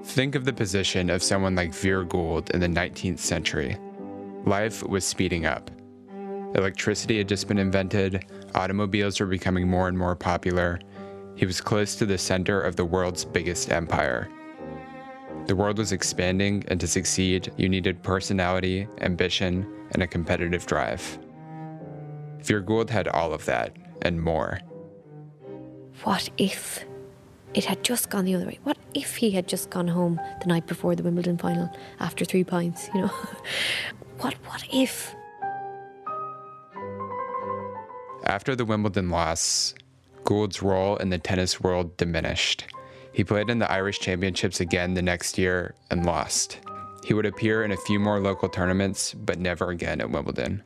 Think 0.04 0.34
of 0.34 0.44
the 0.44 0.52
position 0.52 1.10
of 1.10 1.22
someone 1.22 1.54
like 1.54 1.72
Vere 1.72 2.04
Goold 2.04 2.50
in 2.50 2.58
the 2.58 2.66
19th 2.66 3.20
century. 3.20 3.76
Life 4.44 4.82
was 4.82 5.04
speeding 5.04 5.46
up. 5.46 5.70
Electricity 6.56 7.18
had 7.18 7.28
just 7.28 7.46
been 7.46 7.58
invented, 7.58 8.24
automobiles 8.56 9.20
were 9.20 9.26
becoming 9.26 9.68
more 9.68 9.86
and 9.86 9.96
more 9.96 10.16
popular. 10.16 10.80
He 11.36 11.46
was 11.46 11.60
close 11.60 11.94
to 11.96 12.06
the 12.06 12.18
center 12.18 12.60
of 12.60 12.74
the 12.74 12.84
world's 12.84 13.24
biggest 13.24 13.70
empire. 13.70 14.28
The 15.48 15.56
world 15.56 15.78
was 15.78 15.92
expanding, 15.92 16.62
and 16.68 16.78
to 16.78 16.86
succeed, 16.86 17.50
you 17.56 17.70
needed 17.70 18.02
personality, 18.02 18.86
ambition, 19.00 19.66
and 19.92 20.02
a 20.02 20.06
competitive 20.06 20.66
drive. 20.66 21.18
Vere 22.40 22.60
Goold 22.60 22.90
had 22.90 23.08
all 23.08 23.32
of 23.32 23.46
that, 23.46 23.74
and 24.02 24.22
more. 24.22 24.60
What 26.04 26.28
if 26.36 26.84
it 27.54 27.64
had 27.64 27.82
just 27.82 28.10
gone 28.10 28.26
the 28.26 28.34
other 28.34 28.44
way? 28.44 28.58
What 28.64 28.76
if 28.92 29.16
he 29.16 29.30
had 29.30 29.48
just 29.48 29.70
gone 29.70 29.88
home 29.88 30.20
the 30.40 30.46
night 30.48 30.66
before 30.66 30.94
the 30.94 31.02
Wimbledon 31.02 31.38
final 31.38 31.70
after 31.98 32.26
three 32.26 32.44
pints, 32.44 32.90
you 32.94 33.00
know? 33.00 33.06
what 34.18 34.34
what 34.44 34.62
if? 34.70 35.14
After 38.24 38.54
the 38.54 38.66
Wimbledon 38.66 39.08
loss, 39.08 39.74
Goold's 40.24 40.62
role 40.62 40.98
in 40.98 41.08
the 41.08 41.16
tennis 41.16 41.58
world 41.58 41.96
diminished. 41.96 42.66
He 43.12 43.24
played 43.24 43.50
in 43.50 43.58
the 43.58 43.70
Irish 43.70 44.00
Championships 44.00 44.60
again 44.60 44.94
the 44.94 45.02
next 45.02 45.38
year 45.38 45.74
and 45.90 46.06
lost. 46.06 46.58
He 47.04 47.14
would 47.14 47.26
appear 47.26 47.64
in 47.64 47.72
a 47.72 47.76
few 47.76 47.98
more 47.98 48.20
local 48.20 48.48
tournaments, 48.48 49.14
but 49.14 49.38
never 49.38 49.70
again 49.70 50.00
at 50.00 50.10
Wimbledon. 50.10 50.62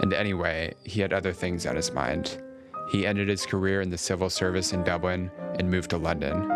And 0.00 0.12
anyway, 0.12 0.74
he 0.84 1.00
had 1.00 1.12
other 1.12 1.32
things 1.32 1.66
on 1.66 1.76
his 1.76 1.92
mind. 1.92 2.42
He 2.90 3.06
ended 3.06 3.28
his 3.28 3.44
career 3.44 3.80
in 3.80 3.90
the 3.90 3.98
civil 3.98 4.30
service 4.30 4.72
in 4.72 4.82
Dublin 4.82 5.30
and 5.58 5.70
moved 5.70 5.90
to 5.90 5.98
London. 5.98 6.48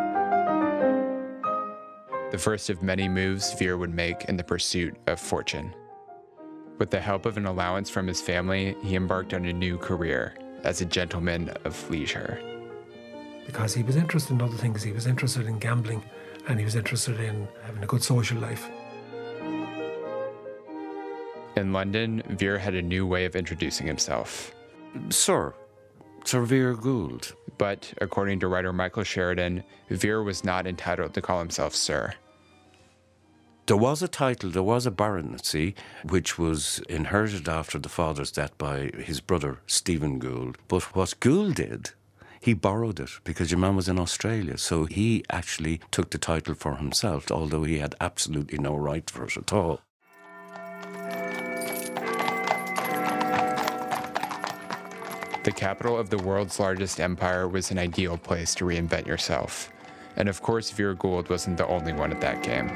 The 2.31 2.39
first 2.39 2.71
of 2.71 2.83
many 2.83 3.09
moves 3.09 3.53
Vere 3.55 3.77
would 3.77 3.95
make 3.95 4.25
in 4.25 4.39
the 4.39 4.45
pursuit 4.45 4.97
of 5.07 5.21
fortune. 5.21 5.75
With 6.79 6.91
the 6.91 7.01
help 7.01 7.27
of 7.27 7.37
an 7.37 7.45
allowance 7.45 7.91
from 7.91 8.07
his 8.07 8.23
family, 8.23 8.75
he 8.83 8.97
embarked 8.97 9.35
on 9.35 9.45
a 9.45 9.53
new 9.53 9.77
career 9.77 10.35
as 10.65 10.81
a 10.81 10.87
gentleman 10.87 11.51
of 11.65 11.91
leisure. 11.91 12.52
Because 13.47 13.75
he 13.75 13.83
was 13.83 13.97
interested 13.97 14.35
in 14.35 14.43
other 14.43 14.57
things. 14.57 14.83
He 14.83 14.93
was 14.93 15.07
interested 15.07 15.47
in 15.47 15.59
gambling 15.59 16.03
and 16.49 16.59
he 16.59 16.65
was 16.65 16.77
interested 16.77 17.21
in 17.21 17.49
having 17.65 17.83
a 17.83 17.87
good 17.87 18.03
social 18.03 18.39
life. 18.39 18.69
In 21.57 21.73
London, 21.73 22.23
Vere 22.31 22.59
had 22.59 22.75
a 22.75 22.83
new 22.83 23.07
way 23.07 23.25
of 23.25 23.37
introducing 23.37 23.87
himself. 23.87 24.55
Sir, 25.11 25.55
Sir 26.25 26.43
Vere 26.43 26.75
Goold. 26.75 27.35
But 27.59 27.93
according 28.01 28.41
to 28.41 28.49
writer 28.49 28.73
Michael 28.73 29.05
Sheridan, 29.05 29.63
Vere 29.91 30.23
was 30.23 30.45
not 30.45 30.67
entitled 30.67 31.15
to 31.15 31.21
call 31.21 31.39
himself 31.39 31.75
Sir. 31.75 32.15
There 33.67 33.77
was 33.77 34.03
a 34.03 34.09
title, 34.09 34.51
there 34.51 34.63
was 34.63 34.87
a 34.87 34.91
baronetcy, 34.91 35.75
which 36.09 36.37
was 36.39 36.81
inherited 36.89 37.49
after 37.49 37.79
the 37.79 37.89
father's 37.89 38.33
death 38.33 38.57
by 38.59 38.91
his 38.99 39.21
brother, 39.21 39.61
Stephen 39.67 40.19
Goold. 40.19 40.57
But 40.67 40.97
what 40.97 41.15
Goold 41.21 41.55
did, 41.55 41.93
he 42.43 42.55
borrowed 42.55 42.99
it 42.99 43.11
because 43.23 43.53
your 43.53 43.61
man 43.61 43.77
was 43.77 43.89
in 43.89 44.01
Australia. 44.01 44.59
So 44.59 44.85
he 44.87 45.25
actually 45.31 45.81
took 45.93 46.11
the 46.11 46.19
title 46.19 46.55
for 46.55 46.75
himself, 46.75 47.31
although 47.31 47.63
he 47.63 47.79
had 47.79 47.95
absolutely 48.01 48.59
no 48.59 48.75
right 48.75 49.09
for 49.09 49.25
it 49.25 49.37
at 49.37 49.53
all. 49.53 49.81
The 55.45 55.53
capital 55.55 55.97
of 55.97 56.11
the 56.11 56.19
world's 56.19 56.59
largest 56.59 56.99
empire 56.99 57.47
was 57.47 57.71
an 57.71 57.79
ideal 57.79 58.17
place 58.17 58.57
to 58.57 58.65
reinvent 58.65 59.07
yourself. 59.07 59.73
And 60.17 60.29
of 60.29 60.43
course, 60.43 60.71
Vere 60.73 60.97
Goold 60.97 61.31
wasn't 61.31 61.59
the 61.59 61.67
only 61.69 61.93
one 61.93 62.13
at 62.13 62.21
that 62.21 62.43
game. 62.43 62.69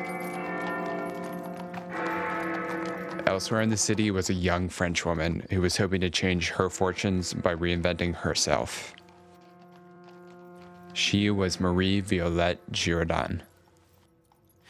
Elsewhere 3.26 3.62
in 3.62 3.70
the 3.70 3.76
city 3.76 4.12
was 4.12 4.30
a 4.30 4.35
young 4.35 4.68
French 4.68 5.04
woman 5.04 5.44
who 5.50 5.61
was 5.61 5.76
hoping 5.76 6.02
to 6.02 6.11
change 6.11 6.50
her 6.50 6.70
fortunes 6.70 7.35
by 7.35 7.54
reinventing 7.54 8.14
herself. 8.14 8.94
She 10.97 11.29
was 11.29 11.61
Marie 11.61 12.00
Violette 12.00 12.73
Girardin. 12.73 13.43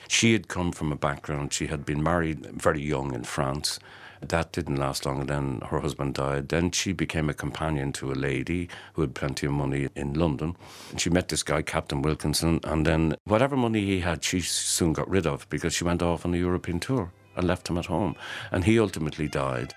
She 0.09 0.33
had 0.33 0.49
come 0.49 0.73
from 0.73 0.91
a 0.91 0.97
background, 0.97 1.53
she 1.53 1.69
had 1.69 1.87
been 1.87 2.03
married 2.03 2.47
very 2.47 2.83
young 2.83 3.15
in 3.15 3.23
France. 3.23 3.79
That 4.21 4.51
didn't 4.51 4.75
last 4.75 5.07
long, 5.07 5.21
and 5.21 5.31
then 5.31 5.61
her 5.71 5.79
husband 5.79 6.15
died. 6.15 6.49
Then 6.49 6.73
she 6.73 6.93
became 6.93 7.31
a 7.31 7.35
companion 7.35 7.93
to 7.93 8.11
a 8.11 8.15
lady 8.15 8.69
who 8.95 9.03
had 9.03 9.15
plenty 9.15 9.47
of 9.47 9.53
money 9.53 9.89
in 9.95 10.15
London. 10.15 10.57
And 10.91 11.01
she 11.01 11.11
met 11.11 11.29
this 11.29 11.45
guy, 11.45 11.63
Captain 11.63 12.03
Wilkinson, 12.03 12.59
and 12.65 12.85
then 12.85 13.15
whatever 13.23 13.57
money 13.57 13.85
he 13.85 14.01
had, 14.01 14.25
she 14.25 14.41
soon 14.41 14.95
got 14.95 15.09
rid 15.09 15.29
of 15.29 15.49
because 15.49 15.75
she 15.75 15.85
went 15.85 16.03
off 16.03 16.27
on 16.27 16.35
a 16.35 16.39
European 16.39 16.81
tour 16.81 17.13
and 17.37 17.47
left 17.47 17.71
him 17.71 17.79
at 17.79 17.87
home. 17.87 18.17
And 18.51 18.65
he 18.65 18.81
ultimately 18.81 19.29
died. 19.29 19.75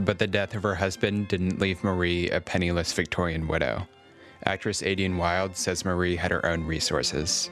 But 0.00 0.18
the 0.18 0.26
death 0.26 0.54
of 0.54 0.62
her 0.62 0.74
husband 0.74 1.28
didn't 1.28 1.60
leave 1.60 1.84
Marie 1.84 2.30
a 2.30 2.40
penniless 2.40 2.92
Victorian 2.92 3.46
widow. 3.46 3.86
Actress 4.44 4.80
Aideen 4.80 5.18
Wilde 5.18 5.56
says 5.56 5.84
Marie 5.84 6.16
had 6.16 6.30
her 6.30 6.44
own 6.46 6.64
resources. 6.64 7.50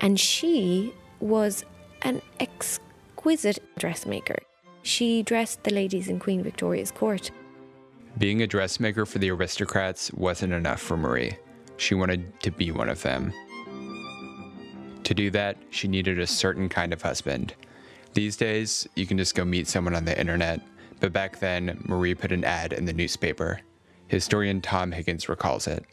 And 0.00 0.18
she 0.18 0.92
was 1.20 1.64
an 2.02 2.22
exquisite 2.40 3.60
dressmaker. 3.78 4.38
She 4.82 5.22
dressed 5.22 5.62
the 5.62 5.72
ladies 5.72 6.08
in 6.08 6.18
Queen 6.18 6.42
Victoria's 6.42 6.90
court. 6.90 7.30
Being 8.16 8.42
a 8.42 8.46
dressmaker 8.46 9.06
for 9.06 9.18
the 9.18 9.30
aristocrats 9.30 10.12
wasn't 10.12 10.52
enough 10.52 10.80
for 10.80 10.96
Marie. 10.96 11.36
She 11.76 11.94
wanted 11.94 12.40
to 12.40 12.50
be 12.50 12.72
one 12.72 12.88
of 12.88 13.02
them. 13.02 13.32
To 15.04 15.14
do 15.14 15.30
that, 15.30 15.56
she 15.70 15.86
needed 15.86 16.18
a 16.18 16.26
certain 16.26 16.68
kind 16.68 16.92
of 16.92 17.02
husband. 17.02 17.54
These 18.14 18.36
days, 18.36 18.88
you 18.96 19.06
can 19.06 19.18
just 19.18 19.34
go 19.34 19.44
meet 19.44 19.68
someone 19.68 19.94
on 19.94 20.04
the 20.04 20.18
internet, 20.18 20.60
but 21.00 21.12
back 21.12 21.38
then, 21.38 21.82
Marie 21.86 22.14
put 22.14 22.32
an 22.32 22.44
ad 22.44 22.72
in 22.72 22.84
the 22.84 22.92
newspaper. 22.92 23.60
Historian 24.08 24.60
Tom 24.60 24.92
Higgins 24.92 25.28
recalls 25.28 25.66
it. 25.66 25.84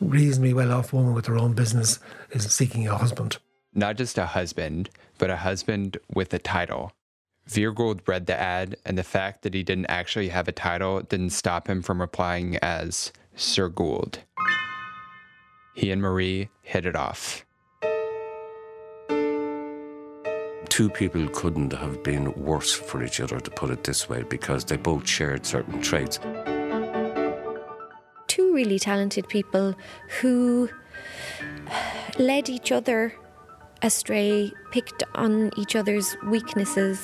Reasonably 0.00 0.52
well 0.52 0.72
off 0.72 0.92
woman 0.92 1.14
with 1.14 1.26
her 1.26 1.38
own 1.38 1.54
business 1.54 1.98
is 2.30 2.52
seeking 2.52 2.86
a 2.86 2.96
husband. 2.96 3.38
Not 3.74 3.96
just 3.96 4.18
a 4.18 4.26
husband, 4.26 4.90
but 5.18 5.30
a 5.30 5.36
husband 5.36 5.96
with 6.12 6.32
a 6.34 6.38
title. 6.38 6.92
Vere 7.46 7.72
Goold 7.72 8.00
read 8.06 8.26
the 8.26 8.38
ad, 8.38 8.76
and 8.84 8.98
the 8.98 9.04
fact 9.04 9.42
that 9.42 9.54
he 9.54 9.62
didn't 9.62 9.86
actually 9.86 10.28
have 10.28 10.48
a 10.48 10.52
title 10.52 11.00
didn't 11.00 11.30
stop 11.30 11.68
him 11.68 11.80
from 11.80 12.00
replying 12.00 12.56
as 12.56 13.12
Sir 13.36 13.70
Goold. 13.70 14.18
He 15.74 15.90
and 15.90 16.02
Marie 16.02 16.48
hit 16.62 16.84
it 16.84 16.96
off. 16.96 17.45
Two 20.76 20.90
people 20.90 21.26
couldn't 21.28 21.72
have 21.72 22.02
been 22.02 22.34
worse 22.34 22.70
for 22.70 23.02
each 23.02 23.20
other, 23.20 23.40
to 23.40 23.50
put 23.50 23.70
it 23.70 23.82
this 23.84 24.10
way, 24.10 24.22
because 24.24 24.62
they 24.66 24.76
both 24.76 25.08
shared 25.08 25.46
certain 25.46 25.80
traits. 25.80 26.18
Two 28.26 28.52
really 28.52 28.78
talented 28.78 29.26
people 29.26 29.74
who 30.20 30.68
led 32.18 32.50
each 32.50 32.72
other 32.72 33.14
astray, 33.80 34.52
picked 34.70 35.02
on 35.14 35.50
each 35.56 35.74
other's 35.74 36.14
weaknesses. 36.26 37.02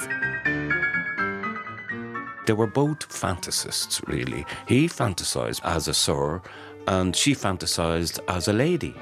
They 2.44 2.52
were 2.52 2.66
both 2.66 3.08
fantasists, 3.08 4.06
really. 4.06 4.44
He 4.68 4.86
fantasized 4.86 5.62
as 5.64 5.88
a 5.88 5.94
sir, 5.94 6.42
and 6.86 7.16
she 7.16 7.34
fantasized 7.34 8.20
as 8.28 8.48
a 8.48 8.52
lady. 8.52 8.94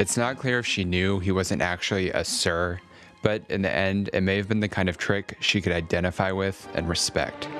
It's 0.00 0.16
not 0.16 0.38
clear 0.38 0.58
if 0.58 0.66
she 0.66 0.82
knew 0.84 1.18
he 1.18 1.30
wasn't 1.30 1.60
actually 1.60 2.08
a 2.08 2.24
sir, 2.24 2.80
but 3.20 3.42
in 3.50 3.60
the 3.60 3.70
end, 3.70 4.08
it 4.14 4.22
may 4.22 4.38
have 4.38 4.48
been 4.48 4.60
the 4.60 4.66
kind 4.66 4.88
of 4.88 4.96
trick 4.96 5.36
she 5.40 5.60
could 5.60 5.72
identify 5.72 6.32
with 6.32 6.66
and 6.72 6.88
respect. 6.88 7.50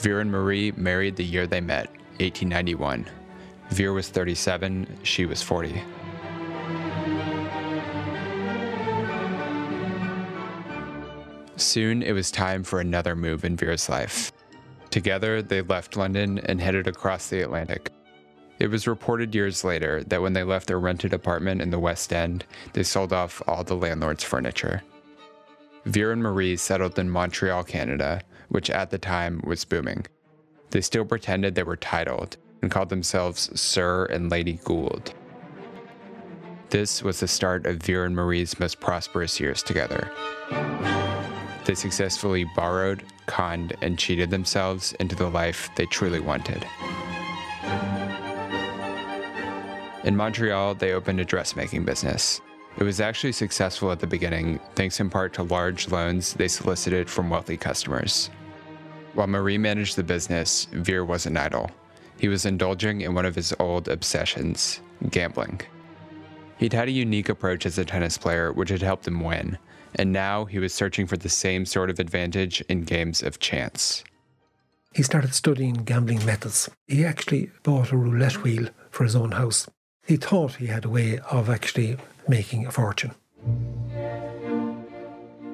Vere 0.00 0.18
and 0.18 0.28
Marie 0.28 0.72
married 0.72 1.14
the 1.14 1.22
year 1.22 1.46
they 1.46 1.60
met, 1.60 1.86
1891. 2.18 3.06
Vere 3.70 3.92
was 3.92 4.08
37, 4.08 4.98
she 5.04 5.24
was 5.24 5.40
40. 5.40 5.80
Soon 11.54 12.02
it 12.02 12.10
was 12.10 12.32
time 12.32 12.64
for 12.64 12.80
another 12.80 13.14
move 13.14 13.44
in 13.44 13.54
Vere's 13.54 13.88
life. 13.88 14.32
Together, 14.90 15.42
they 15.42 15.62
left 15.62 15.96
London 15.96 16.40
and 16.40 16.60
headed 16.60 16.88
across 16.88 17.28
the 17.28 17.40
Atlantic. 17.40 17.92
It 18.64 18.70
was 18.70 18.86
reported 18.86 19.34
years 19.34 19.62
later 19.62 20.02
that 20.04 20.22
when 20.22 20.32
they 20.32 20.42
left 20.42 20.68
their 20.68 20.80
rented 20.80 21.12
apartment 21.12 21.60
in 21.60 21.68
the 21.68 21.78
West 21.78 22.14
End, 22.14 22.46
they 22.72 22.82
sold 22.82 23.12
off 23.12 23.42
all 23.46 23.62
the 23.62 23.76
landlord's 23.76 24.24
furniture. 24.24 24.82
Vere 25.84 26.12
and 26.12 26.22
Marie 26.22 26.56
settled 26.56 26.98
in 26.98 27.10
Montreal, 27.10 27.64
Canada, 27.64 28.22
which 28.48 28.70
at 28.70 28.88
the 28.88 28.96
time 28.96 29.42
was 29.44 29.66
booming. 29.66 30.06
They 30.70 30.80
still 30.80 31.04
pretended 31.04 31.54
they 31.54 31.62
were 31.62 31.76
titled 31.76 32.38
and 32.62 32.70
called 32.70 32.88
themselves 32.88 33.50
Sir 33.60 34.06
and 34.06 34.30
Lady 34.30 34.58
Goold. 34.64 35.12
This 36.70 37.02
was 37.02 37.20
the 37.20 37.28
start 37.28 37.66
of 37.66 37.82
Vere 37.82 38.06
and 38.06 38.16
Marie's 38.16 38.58
most 38.58 38.80
prosperous 38.80 39.38
years 39.38 39.62
together. 39.62 40.10
They 41.66 41.74
successfully 41.74 42.46
borrowed, 42.56 43.04
conned, 43.26 43.76
and 43.82 43.98
cheated 43.98 44.30
themselves 44.30 44.94
into 45.00 45.14
the 45.14 45.28
life 45.28 45.68
they 45.76 45.84
truly 45.84 46.20
wanted. 46.20 46.64
In 50.04 50.16
Montreal, 50.16 50.74
they 50.74 50.92
opened 50.92 51.18
a 51.20 51.24
dressmaking 51.24 51.84
business. 51.84 52.42
It 52.76 52.84
was 52.84 53.00
actually 53.00 53.32
successful 53.32 53.90
at 53.90 54.00
the 54.00 54.06
beginning, 54.06 54.60
thanks 54.74 55.00
in 55.00 55.08
part 55.08 55.32
to 55.34 55.42
large 55.42 55.88
loans 55.88 56.34
they 56.34 56.48
solicited 56.48 57.08
from 57.08 57.30
wealthy 57.30 57.56
customers. 57.56 58.28
While 59.14 59.28
Marie 59.28 59.56
managed 59.56 59.96
the 59.96 60.02
business, 60.02 60.66
Vere 60.72 61.06
wasn't 61.06 61.38
idle. 61.38 61.70
He 62.18 62.28
was 62.28 62.44
indulging 62.44 63.00
in 63.00 63.14
one 63.14 63.24
of 63.24 63.34
his 63.34 63.54
old 63.58 63.88
obsessions 63.88 64.82
gambling. 65.10 65.62
He'd 66.58 66.74
had 66.74 66.88
a 66.88 66.92
unique 66.92 67.30
approach 67.30 67.64
as 67.64 67.78
a 67.78 67.84
tennis 67.84 68.18
player, 68.18 68.52
which 68.52 68.68
had 68.68 68.82
helped 68.82 69.06
him 69.06 69.20
win, 69.20 69.56
and 69.94 70.12
now 70.12 70.44
he 70.44 70.58
was 70.58 70.74
searching 70.74 71.06
for 71.06 71.16
the 71.16 71.28
same 71.30 71.64
sort 71.64 71.88
of 71.88 71.98
advantage 71.98 72.60
in 72.68 72.82
games 72.82 73.22
of 73.22 73.38
chance. 73.38 74.04
He 74.92 75.02
started 75.02 75.34
studying 75.34 75.84
gambling 75.84 76.24
methods. 76.26 76.70
He 76.86 77.04
actually 77.04 77.50
bought 77.62 77.90
a 77.90 77.96
roulette 77.96 78.42
wheel 78.42 78.68
for 78.90 79.04
his 79.04 79.16
own 79.16 79.32
house. 79.32 79.66
He 80.06 80.16
thought 80.16 80.56
he 80.56 80.66
had 80.66 80.84
a 80.84 80.88
way 80.88 81.18
of 81.30 81.48
actually 81.48 81.96
making 82.28 82.66
a 82.66 82.70
fortune. 82.70 83.12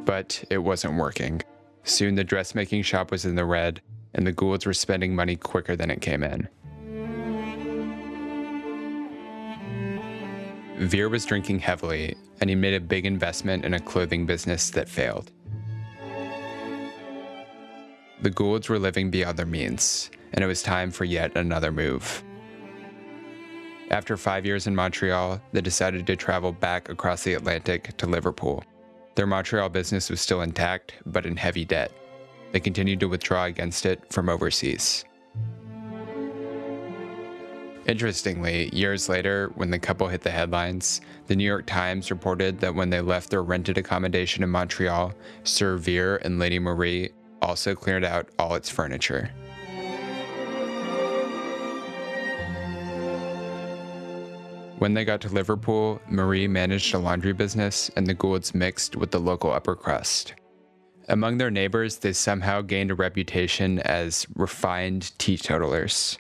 But 0.05 0.43
it 0.51 0.59
wasn't 0.59 0.99
working. 0.99 1.43
Soon 1.85 2.17
the 2.17 2.25
dressmaking 2.25 2.83
shop 2.83 3.11
was 3.11 3.25
in 3.25 3.37
the 3.37 3.45
red, 3.45 3.81
and 4.13 4.27
the 4.27 4.33
Goolds 4.33 4.67
were 4.67 4.75
spending 4.75 5.15
money 5.15 5.37
quicker 5.37 5.77
than 5.77 5.91
it 5.91 6.01
came 6.01 6.23
in. 6.25 6.49
Vere 10.79 11.09
was 11.09 11.25
drinking 11.27 11.61
heavily, 11.61 12.17
and 12.41 12.51
he 12.51 12.57
made 12.57 12.75
a 12.75 12.81
big 12.81 13.07
investment 13.07 13.65
in 13.65 13.75
a 13.75 13.81
clothing 13.81 14.27
business 14.27 14.71
that 14.71 14.89
failed. 14.89 15.31
The 18.23 18.31
Goolds 18.31 18.69
were 18.69 18.79
living 18.79 19.11
beyond 19.11 19.39
their 19.39 19.47
means, 19.47 20.11
and 20.33 20.43
it 20.43 20.47
was 20.47 20.63
time 20.63 20.91
for 20.91 21.05
yet 21.05 21.37
another 21.37 21.71
move. 21.71 22.25
After 23.91 24.17
five 24.17 24.47
years 24.47 24.69
in 24.69 24.77
Montreal, 24.77 25.41
they 25.51 25.61
decided 25.61 26.07
to 26.07 26.15
travel 26.15 26.53
back 26.53 26.89
across 26.89 27.25
the 27.25 27.35
Atlantic 27.35 27.97
to 27.97 28.07
Liverpool. 28.07 28.63
Their 29.17 29.27
Montreal 29.27 29.69
business 29.69 30.09
was 30.09 30.21
still 30.21 30.43
intact, 30.43 30.95
but 31.07 31.27
in 31.27 31.37
heavy 31.37 31.65
debt. 31.65 31.91
They 32.53 32.61
continued 32.61 33.01
to 33.01 33.09
withdraw 33.09 33.47
against 33.47 33.87
it 33.87 34.01
from 34.13 34.29
overseas. 34.29 35.05
Interestingly, 37.87 38.73
years 38.73 39.09
later, 39.09 39.51
when 39.57 39.71
the 39.71 39.79
couple 39.79 40.07
hit 40.07 40.21
the 40.21 40.31
headlines, 40.31 41.01
the 41.27 41.35
New 41.35 41.45
York 41.45 41.67
Times 41.67 42.13
reported 42.13 42.61
that 42.61 42.75
when 42.75 42.91
they 42.91 43.01
left 43.01 43.31
their 43.31 43.43
rented 43.43 43.77
accommodation 43.77 44.45
in 44.45 44.51
Montreal, 44.51 45.13
Sir 45.43 45.77
Vere 45.77 46.17
and 46.19 46.39
Lady 46.39 46.61
Marie 46.61 47.11
also 47.43 47.75
cleared 47.75 48.05
out 48.05 48.29
all 48.39 48.55
its 48.55 48.71
furniture. 48.71 49.33
When 54.81 54.95
they 54.95 55.05
got 55.05 55.21
to 55.21 55.29
Liverpool, 55.29 56.01
Marie 56.09 56.49
managed 56.49 56.95
a 56.95 56.99
laundry 56.99 57.35
business 57.35 57.91
and 57.97 58.07
the 58.07 58.15
Goolds 58.15 58.55
mixed 58.55 58.97
with 58.97 59.11
the 59.11 59.19
local 59.19 59.53
upper 59.53 59.77
crust. 59.77 60.33
Among 61.07 61.37
their 61.37 61.51
neighbors, 61.51 61.99
they 61.99 62.15
somehow 62.15 62.63
gained 62.63 62.91
a 62.91 62.95
reputation 62.95 63.81
as 63.81 64.27
refined 64.35 65.13
teetotalers. 65.19 66.19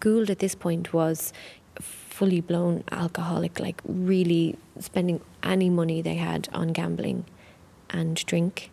Goold 0.00 0.30
at 0.30 0.38
this 0.38 0.54
point 0.54 0.94
was 0.94 1.34
fully 1.78 2.40
blown 2.40 2.82
alcoholic, 2.92 3.60
like 3.60 3.82
really 3.84 4.56
spending 4.78 5.20
any 5.42 5.68
money 5.68 6.00
they 6.00 6.14
had 6.14 6.48
on 6.54 6.68
gambling 6.68 7.26
and 7.90 8.24
drink. 8.24 8.70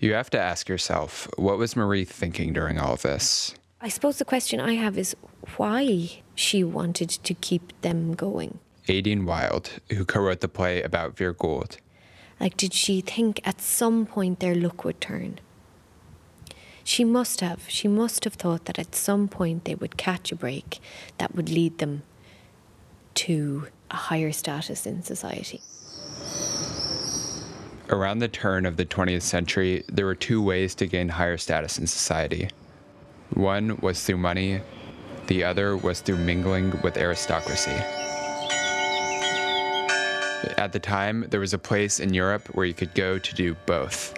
You 0.00 0.14
have 0.14 0.30
to 0.30 0.40
ask 0.40 0.68
yourself, 0.68 1.28
what 1.36 1.56
was 1.56 1.76
Marie 1.76 2.04
thinking 2.04 2.52
during 2.52 2.80
all 2.80 2.94
of 2.94 3.02
this? 3.02 3.54
I 3.80 3.88
suppose 3.88 4.18
the 4.18 4.24
question 4.24 4.58
I 4.58 4.74
have 4.74 4.98
is 4.98 5.14
why 5.56 6.22
she 6.34 6.64
wanted 6.64 7.10
to 7.10 7.34
keep 7.34 7.72
them 7.82 8.14
going. 8.14 8.58
Aideen 8.88 9.24
Wilde, 9.24 9.70
who 9.90 10.04
co 10.04 10.20
wrote 10.20 10.40
the 10.40 10.48
play 10.48 10.82
about 10.82 11.16
Vere 11.16 11.34
Goold. 11.34 11.76
Like, 12.40 12.56
did 12.56 12.72
she 12.72 13.00
think 13.00 13.40
at 13.44 13.60
some 13.60 14.06
point 14.06 14.40
their 14.40 14.54
luck 14.54 14.84
would 14.84 15.00
turn? 15.00 15.38
She 16.82 17.04
must 17.04 17.40
have. 17.40 17.64
She 17.68 17.86
must 17.86 18.24
have 18.24 18.34
thought 18.34 18.64
that 18.64 18.78
at 18.78 18.94
some 18.94 19.28
point 19.28 19.64
they 19.64 19.74
would 19.74 19.96
catch 19.96 20.32
a 20.32 20.36
break 20.36 20.80
that 21.18 21.34
would 21.36 21.48
lead 21.48 21.78
them 21.78 22.02
to 23.14 23.68
a 23.90 23.96
higher 23.96 24.32
status 24.32 24.86
in 24.86 25.02
society. 25.02 25.60
Around 27.90 28.18
the 28.18 28.28
turn 28.28 28.66
of 28.66 28.76
the 28.76 28.84
20th 28.84 29.22
century, 29.22 29.84
there 29.88 30.06
were 30.06 30.14
two 30.14 30.42
ways 30.42 30.74
to 30.76 30.86
gain 30.86 31.10
higher 31.10 31.36
status 31.36 31.78
in 31.78 31.86
society. 31.86 32.48
One 33.34 33.76
was 33.80 34.02
through 34.02 34.18
money, 34.18 34.60
the 35.26 35.44
other 35.44 35.76
was 35.76 36.00
through 36.00 36.16
mingling 36.16 36.80
with 36.82 36.96
aristocracy. 36.96 37.76
At 40.56 40.70
the 40.72 40.80
time, 40.80 41.26
there 41.28 41.40
was 41.40 41.52
a 41.52 41.58
place 41.58 42.00
in 42.00 42.14
Europe 42.14 42.46
where 42.54 42.64
you 42.64 42.74
could 42.74 42.94
go 42.94 43.18
to 43.18 43.34
do 43.34 43.54
both. 43.66 44.14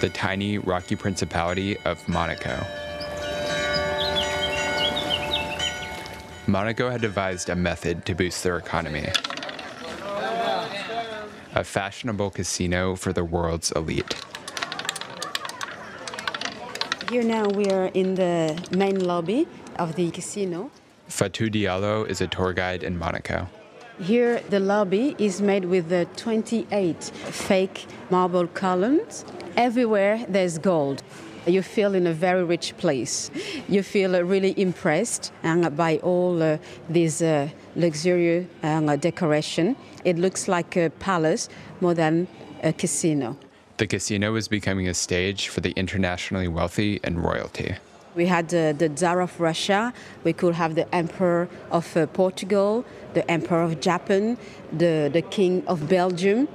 The 0.00 0.10
tiny, 0.12 0.58
rocky 0.58 0.96
principality 0.96 1.76
of 1.78 2.06
Monaco. 2.08 2.64
Monaco 6.46 6.90
had 6.90 7.00
devised 7.00 7.48
a 7.48 7.56
method 7.56 8.04
to 8.06 8.14
boost 8.14 8.44
their 8.44 8.58
economy 8.58 9.08
a 11.54 11.62
fashionable 11.62 12.30
casino 12.30 12.96
for 12.96 13.12
the 13.12 13.24
world's 13.24 13.70
elite. 13.72 14.16
Here 17.14 17.22
now 17.22 17.46
we 17.46 17.66
are 17.70 17.92
in 17.94 18.16
the 18.16 18.60
main 18.76 18.98
lobby 19.06 19.46
of 19.78 19.94
the 19.94 20.10
casino. 20.10 20.72
Fatou 21.08 21.48
Diallo 21.48 22.04
is 22.08 22.20
a 22.20 22.26
tour 22.26 22.52
guide 22.52 22.82
in 22.82 22.98
Monaco. 22.98 23.46
Here 24.00 24.40
the 24.50 24.58
lobby 24.58 25.14
is 25.16 25.40
made 25.40 25.64
with 25.66 25.90
the 25.90 26.08
28 26.16 27.04
fake 27.04 27.86
marble 28.10 28.48
columns. 28.48 29.24
Everywhere 29.56 30.26
there's 30.28 30.58
gold. 30.58 31.04
You 31.46 31.62
feel 31.62 31.94
in 31.94 32.08
a 32.08 32.12
very 32.12 32.42
rich 32.42 32.76
place. 32.78 33.30
You 33.68 33.84
feel 33.84 34.16
uh, 34.16 34.22
really 34.22 34.52
impressed 34.60 35.32
uh, 35.44 35.70
by 35.70 35.98
all 35.98 36.42
uh, 36.42 36.58
these 36.88 37.22
uh, 37.22 37.48
luxurious 37.76 38.48
uh, 38.64 38.96
decoration. 38.96 39.76
It 40.04 40.18
looks 40.18 40.48
like 40.48 40.76
a 40.76 40.90
palace 40.90 41.48
more 41.80 41.94
than 41.94 42.26
a 42.64 42.72
casino. 42.72 43.36
The 43.76 43.86
casino 43.88 44.32
was 44.32 44.46
becoming 44.46 44.86
a 44.86 44.94
stage 44.94 45.48
for 45.48 45.60
the 45.60 45.72
internationally 45.72 46.46
wealthy 46.46 47.00
and 47.02 47.22
royalty. 47.22 47.74
We 48.14 48.26
had 48.26 48.50
the 48.50 48.88
Tsar 48.94 49.20
of 49.20 49.40
Russia, 49.40 49.92
we 50.22 50.32
could 50.32 50.54
have 50.54 50.76
the 50.76 50.92
Emperor 50.94 51.48
of 51.72 51.96
uh, 51.96 52.06
Portugal, 52.06 52.84
the 53.14 53.28
Emperor 53.28 53.62
of 53.62 53.80
Japan, 53.80 54.38
the, 54.72 55.10
the 55.12 55.22
King 55.22 55.64
of 55.66 55.88
Belgium, 55.88 56.46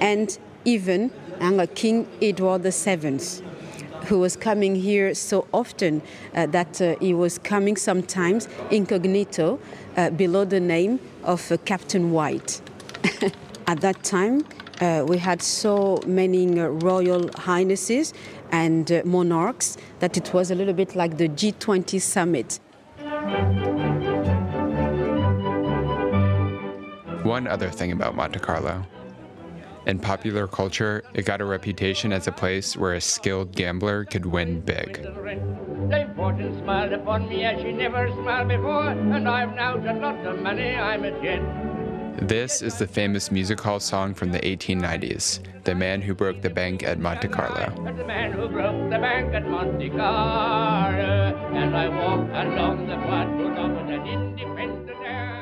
and 0.00 0.38
even 0.66 1.10
uh, 1.40 1.66
King 1.74 2.06
Edward 2.20 2.62
VII, 2.62 3.18
who 4.06 4.18
was 4.18 4.36
coming 4.36 4.74
here 4.74 5.14
so 5.14 5.46
often 5.52 6.02
uh, 6.34 6.46
that 6.46 6.80
uh, 6.82 6.96
he 7.00 7.14
was 7.14 7.38
coming 7.38 7.76
sometimes 7.76 8.46
incognito 8.70 9.58
uh, 9.96 10.10
below 10.10 10.44
the 10.44 10.60
name 10.60 11.00
of 11.24 11.50
uh, 11.50 11.56
Captain 11.64 12.12
White. 12.12 12.60
At 13.66 13.80
that 13.80 14.02
time, 14.02 14.44
uh, 14.82 15.04
we 15.06 15.16
had 15.16 15.40
so 15.40 16.00
many 16.06 16.58
uh, 16.58 16.66
royal 16.66 17.30
highnesses 17.36 18.12
and 18.50 18.90
uh, 18.90 19.02
monarchs 19.04 19.76
that 20.00 20.16
it 20.16 20.34
was 20.34 20.50
a 20.50 20.54
little 20.54 20.74
bit 20.74 20.96
like 20.96 21.16
the 21.18 21.28
G20 21.28 22.00
summit. 22.00 22.58
One 27.24 27.46
other 27.46 27.70
thing 27.70 27.92
about 27.92 28.16
Monte 28.16 28.40
Carlo. 28.40 28.84
In 29.86 29.98
popular 29.98 30.48
culture, 30.48 31.02
it 31.14 31.24
got 31.24 31.40
a 31.40 31.44
reputation 31.44 32.12
as 32.12 32.26
a 32.26 32.32
place 32.32 32.76
where 32.76 32.94
a 32.94 33.00
skilled 33.00 33.52
gambler 33.52 34.04
could 34.04 34.26
win 34.26 34.60
big. 34.60 35.02
Dame 35.90 36.14
Fortune 36.14 36.58
smiled 36.62 36.92
upon 36.92 37.28
me 37.28 37.44
as 37.44 37.60
she 37.62 37.72
never 37.72 38.08
smiled 38.22 38.48
before, 38.48 38.90
and 38.90 39.28
I've 39.28 39.54
now 39.54 39.76
got 39.76 40.00
lots 40.00 40.26
of 40.26 40.40
money, 40.40 40.74
I'm 40.74 41.04
a 41.04 41.10
gent. 41.22 41.71
This 42.20 42.62
is 42.62 42.78
the 42.78 42.86
famous 42.86 43.30
music 43.32 43.60
hall 43.60 43.80
song 43.80 44.12
from 44.14 44.32
the 44.32 44.38
1890s, 44.40 45.40
The 45.64 45.74
Man 45.74 46.02
Who 46.02 46.14
Broke 46.14 46.42
the 46.42 46.50
Bank 46.50 46.82
at 46.82 46.98
Monte 46.98 47.28
Carlo. 47.28 47.72
The 47.96 48.04
man 48.04 48.32
who 48.32 48.48
broke 48.48 48.90
the 48.90 48.98
bank 48.98 49.34
at 49.34 49.46
Monte 49.48 49.88
Carlo, 49.90 51.34
and 51.54 51.74
I 51.74 51.84
along 51.84 52.86
the 52.86 52.96
platform 52.96 53.76
of 53.76 53.88
an 53.88 54.06
independent. 54.06 54.71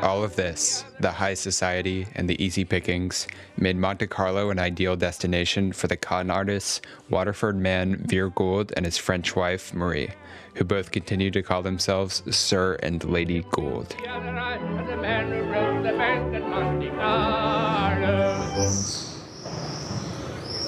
All 0.03 0.25
of 0.25 0.35
this, 0.35 0.83
the 0.99 1.11
high 1.11 1.35
society 1.35 2.07
and 2.15 2.29
the 2.29 2.43
easy 2.43 2.65
pickings, 2.65 3.29
made 3.59 3.77
Monte 3.77 4.07
Carlo 4.07 4.49
an 4.49 4.59
ideal 4.59 4.97
destination 4.97 5.73
for 5.75 5.89
the 5.89 5.97
con 5.97 6.31
artists 6.31 6.81
Waterford 7.11 7.57
man 7.57 7.97
Vere 8.07 8.31
Goold 8.31 8.73
and 8.77 8.87
his 8.87 8.97
French 8.97 9.37
wife 9.37 9.75
Marie, 9.75 10.09
who 10.55 10.65
both 10.65 10.91
continued 10.91 11.35
to 11.35 11.43
call 11.43 11.61
themselves 11.61 12.23
Sir 12.35 12.79
and 12.83 13.05
Lady 13.05 13.45
Goold. 13.51 13.91
The 13.91 14.09
other 14.09 14.29
eye, 14.29 14.87
the 14.87 14.97
man 14.97 15.31
who 15.31 15.45
broke 15.53 15.83
the 15.85 15.99
bank 15.99 16.35
at 16.35 16.49
Monte 16.49 16.89
Carlo. 16.89 18.21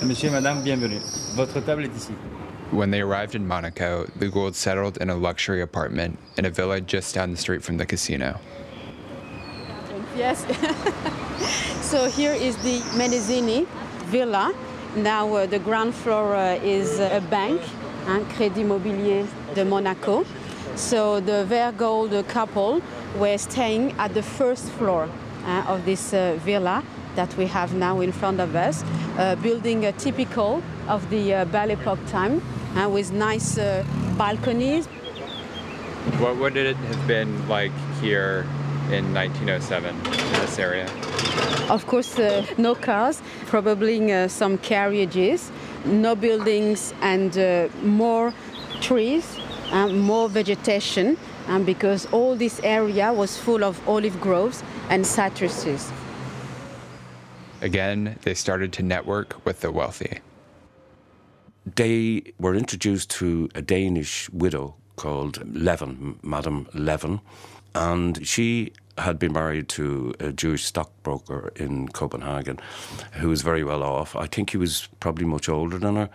Monsieur, 0.03 0.31
madame, 0.31 0.63
bienvenue. 0.63 1.01
Votre 1.37 1.63
table 1.63 1.85
est 1.85 1.97
ici. 1.97 2.13
When 2.71 2.91
they 2.91 3.01
arrived 3.01 3.35
in 3.35 3.47
Monaco, 3.47 4.05
the 4.15 4.29
Goolds 4.29 4.59
settled 4.59 4.99
in 4.99 5.09
a 5.09 5.15
luxury 5.15 5.63
apartment 5.63 6.19
in 6.37 6.45
a 6.45 6.51
villa 6.51 6.83
just 6.83 7.15
down 7.15 7.31
the 7.31 7.37
street 7.39 7.63
from 7.63 7.79
the 7.79 7.87
casino. 7.87 8.39
Yes. 10.17 10.45
so 11.81 12.07
here 12.07 12.33
is 12.33 12.57
the 12.59 12.81
Menezzini 12.97 13.67
villa. 14.11 14.55
Now 14.95 15.35
uh, 15.35 15.47
the 15.47 15.59
ground 15.59 15.95
floor 15.95 16.35
uh, 16.35 16.59
is 16.63 17.01
a 17.01 17.23
bank, 17.31 17.63
hein, 18.07 18.27
Crédit 18.37 18.59
Immobilier 18.59 19.27
de 19.55 19.65
Monaco. 19.65 20.27
So 20.77 21.21
the 21.21 21.45
Vere 21.47 21.73
Goold 21.73 22.29
couple 22.29 22.83
were 23.19 23.39
staying 23.39 23.93
at 23.99 24.13
the 24.13 24.23
first 24.23 24.69
floor 24.73 25.09
uh, 25.47 25.65
of 25.67 25.85
this 25.87 26.13
uh, 26.13 26.39
villa 26.45 26.83
that 27.15 27.35
we 27.37 27.47
have 27.47 27.75
now 27.75 28.01
in 28.01 28.13
front 28.13 28.41
of 28.41 28.55
us, 28.55 28.85
uh, 29.17 29.37
building 29.37 29.87
a 29.87 29.93
typical 29.93 30.63
of 30.89 31.09
the 31.09 31.35
uh, 31.35 31.45
Belle 31.47 31.71
Epoque 31.71 32.07
time 32.09 32.43
uh, 32.77 32.89
with 32.89 33.13
nice 33.13 33.57
uh, 33.59 33.85
balconies. 34.19 34.87
What 36.19 36.37
would 36.37 36.57
it 36.57 36.77
have 36.77 37.07
been 37.07 37.49
like 37.49 37.73
here 38.01 38.47
in 38.91 39.13
1907 39.15 39.95
in 39.95 40.03
this 40.41 40.59
area? 40.59 40.89
Of 41.69 41.87
course, 41.87 42.19
uh, 42.19 42.45
no 42.59 42.75
cars, 42.75 43.23
probably 43.47 44.13
uh, 44.13 44.29
some 44.29 44.59
carriages, 44.59 45.51
no 45.85 46.15
buildings, 46.15 46.93
and 47.01 47.37
uh, 47.39 47.69
more 47.83 48.35
trees, 48.81 49.39
and 49.71 50.01
more 50.01 50.29
vegetation, 50.29 51.17
um, 51.49 51.65
because 51.65 52.07
all 52.13 52.37
this 52.37 52.61
area 52.63 53.13
was 53.13 53.37
full 53.37 53.65
of 53.65 53.81
olive 53.89 54.21
groves 54.21 54.63
and 54.91 55.05
citruses. 55.05 55.91
Again, 57.63 58.19
they 58.23 58.35
started 58.35 58.73
to 58.75 58.83
network 58.83 59.45
with 59.47 59.61
the 59.61 59.71
wealthy. 59.71 60.19
They 61.77 62.23
were 62.41 62.57
introduced 62.57 63.09
to 63.11 63.49
a 63.55 63.63
Danish 63.63 64.29
widow 64.31 64.75
called 64.97 65.39
Levin, 65.55 66.19
Madame 66.23 66.67
Levin, 66.75 67.21
and 67.75 68.27
she 68.27 68.73
had 68.99 69.19
been 69.19 69.33
married 69.33 69.69
to 69.71 70.15
a 70.21 70.33
Jewish 70.33 70.65
stockbroker 70.65 71.53
in 71.57 71.89
Copenhagen 71.89 72.59
who 73.13 73.29
was 73.29 73.43
very 73.43 73.65
well 73.65 73.83
off. 73.83 74.15
I 74.15 74.27
think 74.27 74.51
he 74.51 74.59
was 74.59 74.89
probably 75.01 75.25
much 75.25 75.49
older 75.49 75.79
than 75.79 75.97
her. 75.97 76.11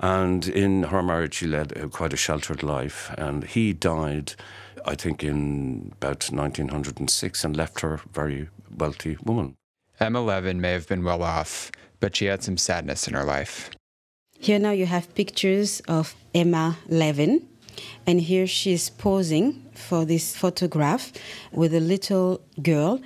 And 0.00 0.46
in 0.48 0.84
her 0.84 1.02
marriage, 1.02 1.34
she 1.34 1.46
led 1.46 1.76
a, 1.76 1.88
quite 1.88 2.12
a 2.12 2.16
sheltered 2.16 2.62
life. 2.62 3.12
And 3.18 3.44
he 3.44 3.72
died, 3.72 4.34
I 4.84 4.94
think, 4.94 5.24
in 5.24 5.92
about 5.96 6.30
1906 6.30 7.44
and 7.44 7.56
left 7.56 7.80
her 7.80 7.94
a 7.94 8.00
very 8.12 8.48
wealthy 8.76 9.16
woman. 9.24 9.56
Emma 10.00 10.20
Levin 10.20 10.60
may 10.60 10.72
have 10.72 10.88
been 10.88 11.02
well 11.02 11.22
off, 11.22 11.72
but 11.98 12.14
she 12.14 12.26
had 12.26 12.42
some 12.42 12.56
sadness 12.56 13.08
in 13.08 13.14
her 13.14 13.24
life. 13.24 13.70
Here 14.38 14.60
now 14.60 14.70
you 14.70 14.86
have 14.86 15.12
pictures 15.16 15.80
of 15.88 16.14
Emma 16.32 16.78
Levin, 16.88 17.48
and 18.06 18.20
here 18.20 18.46
she's 18.46 18.88
posing 18.90 19.64
for 19.74 20.04
this 20.04 20.36
photograph 20.36 21.12
with 21.52 21.74
a 21.74 21.80
little 21.80 22.40
girl 22.62 23.00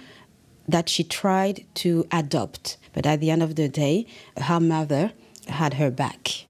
that 0.68 0.88
she 0.88 1.04
tried 1.04 1.64
to 1.74 2.06
adopt. 2.11 2.76
But 2.92 3.06
at 3.06 3.20
the 3.20 3.30
end 3.30 3.42
of 3.42 3.56
the 3.56 3.68
day, 3.68 4.06
her 4.37 4.61
mother 4.61 5.12
had 5.48 5.74
her 5.74 5.90
back. 5.90 6.46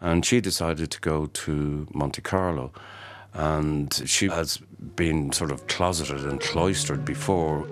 And 0.00 0.24
she 0.24 0.40
decided 0.40 0.90
to 0.90 1.00
go 1.00 1.26
to 1.26 1.86
Monte 1.92 2.22
Carlo. 2.22 2.72
And 3.34 3.92
she 4.06 4.28
has 4.28 4.58
been 4.96 5.32
sort 5.32 5.50
of 5.50 5.66
closeted 5.66 6.24
and 6.24 6.40
cloistered 6.40 7.04
before. 7.04 7.66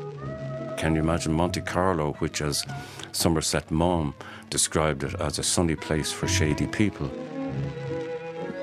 Can 0.77 0.95
you 0.95 1.01
imagine 1.01 1.33
Monte 1.33 1.63
Carlo, 1.63 2.13
which, 2.15 2.43
as 2.43 2.65
Somerset 3.13 3.71
Maugham 3.71 4.15
described 4.51 5.03
it, 5.03 5.15
as 5.21 5.39
a 5.39 5.43
sunny 5.43 5.75
place 5.75 6.13
for 6.13 6.29
shady 6.29 6.67
people? 6.67 7.11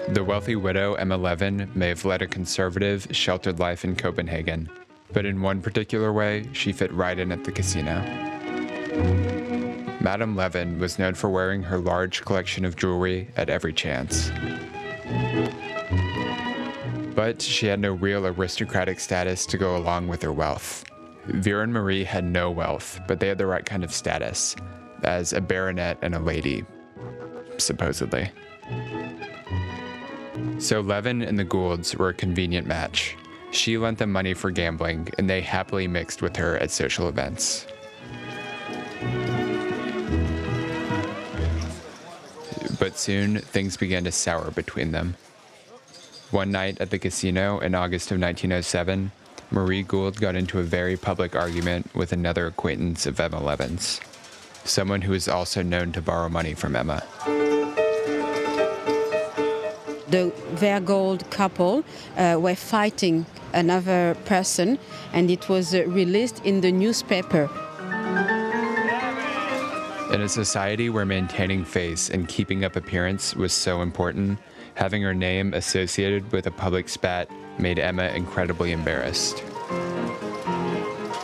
The 0.10 0.24
wealthy 0.24 0.56
widow, 0.56 0.94
Emma 0.94 1.18
Levin, 1.18 1.70
may 1.74 1.88
have 1.88 2.06
led 2.06 2.22
a 2.22 2.28
conservative, 2.28 3.08
sheltered 3.10 3.58
life 3.58 3.84
in 3.84 3.96
Copenhagen, 3.96 4.70
but 5.12 5.26
in 5.26 5.42
one 5.42 5.64
particular 5.64 6.14
way, 6.14 6.48
she 6.54 6.72
fit 6.72 6.94
right 6.94 7.18
in 7.18 7.32
at 7.32 7.44
the 7.44 7.52
casino. 7.52 8.02
Madame 10.00 10.36
Levin 10.36 10.78
was 10.78 11.00
known 11.00 11.16
for 11.16 11.32
wearing 11.32 11.64
her 11.64 11.80
large 11.80 12.24
collection 12.24 12.66
of 12.66 12.76
jewelry 12.76 13.30
at 13.36 13.50
every 13.50 13.74
chance. 13.74 14.30
But 17.16 17.42
she 17.42 17.66
had 17.66 17.80
no 17.80 17.94
real 17.94 18.28
aristocratic 18.28 19.00
status 19.00 19.48
to 19.48 19.58
go 19.58 19.76
along 19.76 20.08
with 20.08 20.22
her 20.22 20.32
wealth. 20.32 20.86
Vere 21.26 21.64
and 21.64 21.74
Marie 21.74 22.04
had 22.04 22.26
no 22.26 22.52
wealth, 22.52 23.00
but 23.08 23.20
they 23.20 23.28
had 23.28 23.40
the 23.40 23.48
right 23.48 23.66
kind 23.66 23.84
of 23.84 23.92
status 23.92 24.56
as 25.04 25.34
a 25.34 25.42
baronet 25.42 25.98
and 26.04 26.14
a 26.14 26.20
lady, 26.20 26.64
supposedly. 27.58 28.30
So 30.66 30.82
Levin 30.82 31.22
and 31.22 31.38
the 31.38 31.44
Goolds 31.44 31.96
were 31.96 32.10
a 32.10 32.14
convenient 32.16 32.66
match. 32.66 33.16
She 33.52 33.78
lent 33.78 34.00
them 34.00 34.12
money 34.12 34.34
for 34.34 34.50
gambling, 34.50 35.10
and 35.20 35.30
they 35.30 35.40
happily 35.40 35.88
mixed 35.88 36.24
with 36.24 36.36
her 36.38 36.58
at 36.58 36.72
social 36.72 37.08
events. 37.08 37.68
But 42.80 42.98
soon, 42.98 43.42
things 43.42 43.78
began 43.78 44.06
to 44.06 44.12
sour 44.12 44.50
between 44.50 44.92
them. 44.92 45.16
One 46.32 46.50
night 46.50 46.82
at 46.82 46.90
the 46.90 46.98
casino 46.98 47.60
in 47.60 47.76
August 47.76 48.10
of 48.10 48.20
1907, 48.20 49.12
Marie 49.52 49.84
Goold 49.84 50.20
got 50.20 50.34
into 50.34 50.58
a 50.58 50.64
very 50.64 50.98
public 50.98 51.36
argument 51.36 51.94
with 51.94 52.12
another 52.12 52.48
acquaintance 52.48 53.06
of 53.06 53.20
Emma 53.20 53.40
Levin's, 53.40 54.02
someone 54.64 55.04
who 55.04 55.12
was 55.12 55.28
also 55.28 55.62
known 55.62 55.92
to 55.92 56.02
borrow 56.02 56.28
money 56.28 56.56
from 56.56 56.76
Emma. 56.76 57.04
The 60.16 60.32
Vere 60.54 60.80
Goold 60.80 61.30
couple 61.30 61.84
uh, 62.16 62.38
were 62.40 62.56
fighting 62.56 63.26
another 63.54 64.16
person, 64.24 64.80
and 65.12 65.30
it 65.30 65.50
was 65.50 65.76
uh, 65.76 65.84
released 65.88 66.40
in 66.46 66.62
the 66.62 66.72
newspaper. 66.72 67.50
In 70.14 70.22
a 70.22 70.30
society 70.30 70.90
where 70.90 71.06
maintaining 71.06 71.66
face 71.66 72.10
and 72.10 72.30
keeping 72.30 72.64
up 72.64 72.78
appearance 72.78 73.36
was 73.36 73.52
so 73.52 73.82
important, 73.82 74.40
having 74.76 75.02
her 75.02 75.14
name 75.14 75.54
associated 75.54 76.32
with 76.32 76.48
a 76.48 76.52
public 76.52 76.88
spat 76.88 77.30
made 77.60 77.78
Emma 77.78 78.06
incredibly 78.16 78.72
embarrassed. 78.72 79.44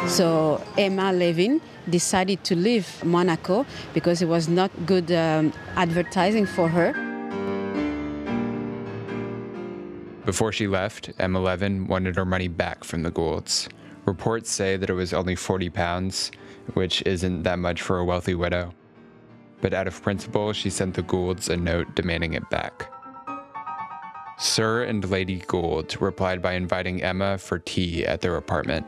So 0.07 0.61
Emma 0.77 1.13
Levin 1.13 1.61
decided 1.89 2.43
to 2.43 2.57
leave 2.57 3.05
Monaco 3.05 3.65
because 3.93 4.21
it 4.21 4.27
was 4.27 4.49
not 4.49 4.69
good 4.85 5.13
um, 5.13 5.53
advertising 5.77 6.45
for 6.45 6.67
her. 6.67 7.10
Before 10.31 10.53
she 10.53 10.65
left, 10.65 11.11
Emma 11.19 11.41
Levin 11.41 11.87
wanted 11.87 12.15
her 12.15 12.23
money 12.23 12.47
back 12.47 12.85
from 12.85 13.03
the 13.03 13.11
Goolds. 13.11 13.67
Reports 14.05 14.49
say 14.49 14.77
that 14.77 14.89
it 14.89 14.93
was 14.93 15.11
only 15.11 15.35
40 15.35 15.69
pounds, 15.71 16.31
which 16.73 17.03
isn't 17.05 17.43
that 17.43 17.59
much 17.59 17.81
for 17.81 17.97
a 17.97 18.05
wealthy 18.05 18.33
widow. 18.33 18.73
But 19.59 19.73
out 19.73 19.87
of 19.87 20.01
principle, 20.01 20.53
she 20.53 20.69
sent 20.69 20.93
the 20.93 21.01
Goolds 21.01 21.49
a 21.49 21.57
note 21.57 21.95
demanding 21.95 22.31
it 22.35 22.49
back. 22.49 22.89
Sir 24.39 24.83
and 24.83 25.03
Lady 25.09 25.41
Goold 25.41 25.99
replied 25.99 26.41
by 26.41 26.53
inviting 26.53 27.03
Emma 27.03 27.37
for 27.37 27.59
tea 27.59 28.05
at 28.05 28.21
their 28.21 28.37
apartment. 28.37 28.85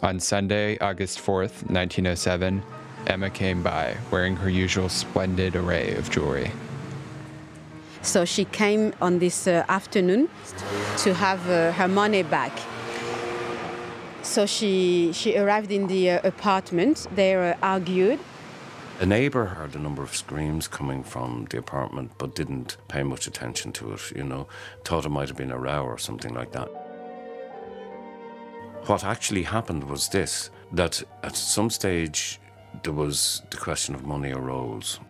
On 0.00 0.18
Sunday, 0.18 0.78
August 0.78 1.18
4th, 1.18 1.68
1907, 1.68 2.62
Emma 3.08 3.28
came 3.28 3.62
by 3.62 3.94
wearing 4.10 4.36
her 4.36 4.48
usual 4.48 4.88
splendid 4.88 5.54
array 5.54 5.94
of 5.96 6.10
jewelry. 6.10 6.50
So 8.06 8.24
she 8.24 8.44
came 8.44 8.92
on 9.00 9.18
this 9.18 9.48
uh, 9.48 9.64
afternoon 9.68 10.28
to 10.98 11.12
have 11.12 11.50
uh, 11.50 11.72
her 11.72 11.88
money 11.88 12.22
back. 12.22 12.52
So 14.22 14.46
she, 14.46 15.12
she 15.12 15.36
arrived 15.36 15.72
in 15.72 15.88
the 15.88 16.10
uh, 16.10 16.20
apartment. 16.22 17.08
They 17.16 17.34
uh, 17.34 17.56
argued. 17.64 18.20
A 19.00 19.06
neighbour 19.06 19.46
heard 19.46 19.74
a 19.74 19.80
number 19.80 20.04
of 20.04 20.14
screams 20.14 20.68
coming 20.68 21.02
from 21.02 21.48
the 21.50 21.58
apartment, 21.58 22.12
but 22.16 22.36
didn't 22.36 22.76
pay 22.86 23.02
much 23.02 23.26
attention 23.26 23.72
to 23.72 23.94
it, 23.94 24.12
you 24.14 24.22
know, 24.22 24.46
thought 24.84 25.04
it 25.04 25.10
might 25.10 25.26
have 25.28 25.36
been 25.36 25.50
a 25.50 25.58
row 25.58 25.84
or 25.84 25.98
something 25.98 26.32
like 26.32 26.52
that. 26.52 26.68
What 28.86 29.02
actually 29.02 29.42
happened 29.42 29.82
was 29.82 30.08
this 30.08 30.50
that 30.72 31.02
at 31.24 31.36
some 31.36 31.70
stage 31.70 32.38
there 32.84 32.92
was 32.92 33.42
the 33.50 33.56
question 33.56 33.96
of 33.96 34.06
money 34.06 34.30
arose. 34.32 35.00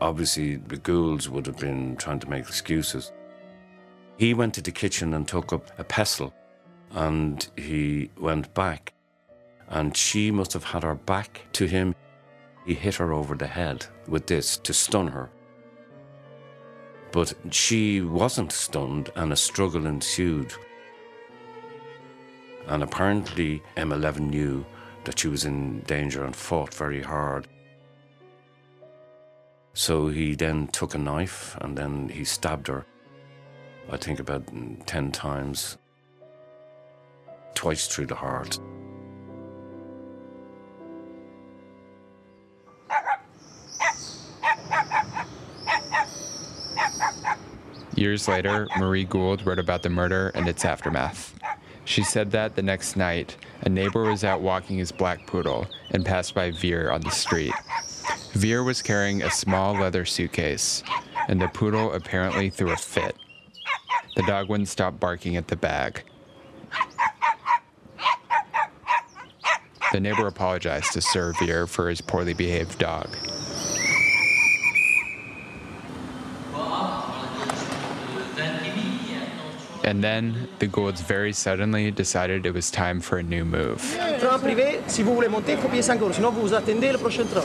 Obviously, 0.00 0.56
the 0.56 0.78
Goolds 0.78 1.28
would 1.28 1.46
have 1.46 1.58
been 1.58 1.96
trying 1.96 2.20
to 2.20 2.30
make 2.30 2.48
excuses. 2.48 3.12
He 4.16 4.34
went 4.34 4.54
to 4.54 4.62
the 4.62 4.72
kitchen 4.72 5.14
and 5.14 5.26
took 5.26 5.52
up 5.52 5.70
a 5.78 5.84
pestle 5.84 6.32
and 6.92 7.48
he 7.56 8.10
went 8.18 8.52
back. 8.54 8.92
And 9.68 9.96
she 9.96 10.30
must 10.30 10.52
have 10.52 10.64
had 10.64 10.82
her 10.82 10.94
back 10.94 11.42
to 11.52 11.66
him. 11.66 11.94
He 12.66 12.74
hit 12.74 12.96
her 12.96 13.12
over 13.12 13.34
the 13.34 13.46
head 13.46 13.86
with 14.08 14.26
this 14.26 14.56
to 14.58 14.74
stun 14.74 15.08
her. 15.08 15.30
But 17.12 17.34
she 17.50 18.00
wasn't 18.00 18.52
stunned, 18.52 19.10
and 19.16 19.32
a 19.32 19.36
struggle 19.36 19.86
ensued. 19.86 20.52
And 22.68 22.82
apparently, 22.82 23.62
Emma 23.76 23.96
Levin 23.96 24.28
knew 24.28 24.64
that 25.04 25.18
she 25.18 25.28
was 25.28 25.44
in 25.44 25.80
danger 25.80 26.24
and 26.24 26.34
fought 26.34 26.72
very 26.72 27.02
hard. 27.02 27.48
So 29.72 30.08
he 30.08 30.34
then 30.34 30.66
took 30.68 30.94
a 30.94 30.98
knife 30.98 31.56
and 31.60 31.78
then 31.78 32.08
he 32.08 32.24
stabbed 32.24 32.66
her, 32.66 32.84
I 33.90 33.96
think 33.96 34.18
about 34.18 34.44
10 34.86 35.12
times, 35.12 35.78
twice 37.54 37.86
through 37.86 38.06
the 38.06 38.16
heart. 38.16 38.58
Years 47.94 48.28
later, 48.28 48.66
Marie 48.78 49.04
Goold 49.04 49.44
wrote 49.44 49.58
about 49.58 49.82
the 49.82 49.90
murder 49.90 50.30
and 50.34 50.48
its 50.48 50.64
aftermath. 50.64 51.34
She 51.84 52.02
said 52.02 52.30
that 52.30 52.56
the 52.56 52.62
next 52.62 52.96
night, 52.96 53.36
a 53.62 53.68
neighbor 53.68 54.04
was 54.04 54.24
out 54.24 54.40
walking 54.40 54.78
his 54.78 54.90
black 54.90 55.26
poodle 55.26 55.66
and 55.90 56.04
passed 56.04 56.34
by 56.34 56.50
Vere 56.50 56.90
on 56.90 57.02
the 57.02 57.10
street. 57.10 57.52
Vere 58.32 58.62
was 58.62 58.80
carrying 58.82 59.22
a 59.22 59.30
small 59.30 59.74
leather 59.74 60.04
suitcase, 60.04 60.82
and 61.28 61.40
the 61.40 61.48
poodle 61.48 61.92
apparently 61.92 62.48
threw 62.48 62.70
a 62.70 62.76
fit. 62.76 63.16
The 64.16 64.22
dog 64.22 64.48
wouldn't 64.48 64.68
stop 64.68 65.00
barking 65.00 65.36
at 65.36 65.48
the 65.48 65.56
bag. 65.56 66.02
The 69.92 70.00
neighbor 70.00 70.26
apologized 70.26 70.92
to 70.92 71.00
Sir 71.00 71.32
Vere 71.40 71.66
for 71.66 71.88
his 71.88 72.00
poorly 72.00 72.32
behaved 72.32 72.78
dog. 72.78 73.08
And 79.90 80.04
then 80.04 80.46
the 80.60 80.68
Goolds 80.68 81.00
very 81.00 81.32
suddenly 81.32 81.90
decided 81.90 82.46
it 82.46 82.54
was 82.54 82.70
time 82.70 83.00
for 83.00 83.18
a 83.18 83.24
new 83.24 83.44
move. 83.44 83.82
Train 84.20 84.38
privé, 84.38 84.88
si 84.88 85.02
vous 85.02 85.16
voulez 85.16 85.28
monter, 85.28 85.54
il 85.54 85.58
faut 85.58 85.68
payer 85.68 85.82
5 85.82 86.00
euros. 86.00 86.14
Sinon, 86.14 86.30
vous 86.30 86.42
vous 86.42 86.54
attendez 86.54 86.92
le 86.92 86.98
prochain 86.98 87.26
train. 87.26 87.42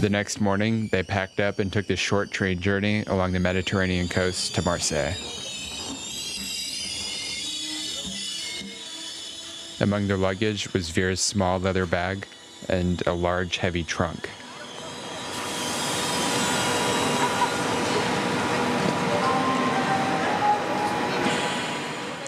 The 0.00 0.08
next 0.10 0.40
morning, 0.40 0.88
they 0.90 1.04
packed 1.04 1.38
up 1.38 1.60
and 1.60 1.72
took 1.72 1.86
the 1.86 1.94
short 1.94 2.32
train 2.32 2.58
journey 2.58 3.04
along 3.06 3.30
the 3.30 3.38
Mediterranean 3.38 4.08
coast 4.08 4.56
to 4.56 4.62
Marseille. 4.62 5.14
Among 9.80 10.08
their 10.08 10.16
luggage 10.16 10.72
was 10.72 10.90
Vere's 10.90 11.20
small 11.20 11.60
leather 11.60 11.86
bag 11.86 12.26
and 12.68 13.06
a 13.06 13.12
large, 13.12 13.58
heavy 13.58 13.84
trunk. 13.84 14.28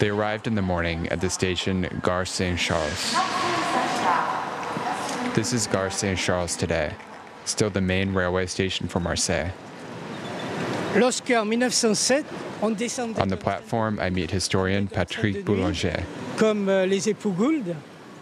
They 0.01 0.09
arrived 0.09 0.47
in 0.47 0.55
the 0.55 0.63
morning 0.63 1.07
at 1.09 1.21
the 1.21 1.29
station 1.29 1.87
Gare 2.01 2.25
Saint 2.25 2.57
Charles. 2.57 3.13
This 5.35 5.53
is 5.53 5.67
Gare 5.67 5.91
Saint 5.91 6.17
Charles 6.17 6.55
today, 6.55 6.95
still 7.45 7.69
the 7.69 7.81
main 7.81 8.11
railway 8.11 8.47
station 8.47 8.87
for 8.87 8.99
Marseille. 8.99 9.51
On 12.63 13.27
the 13.27 13.37
platform, 13.39 13.99
I 13.99 14.09
meet 14.09 14.31
historian 14.31 14.87
Patrick 14.87 15.45
Boulanger. 15.45 16.03
comme 16.35 16.67
euh, 16.67 16.87
les 16.87 17.07
époux 17.07 17.33
Goold. 17.37 17.75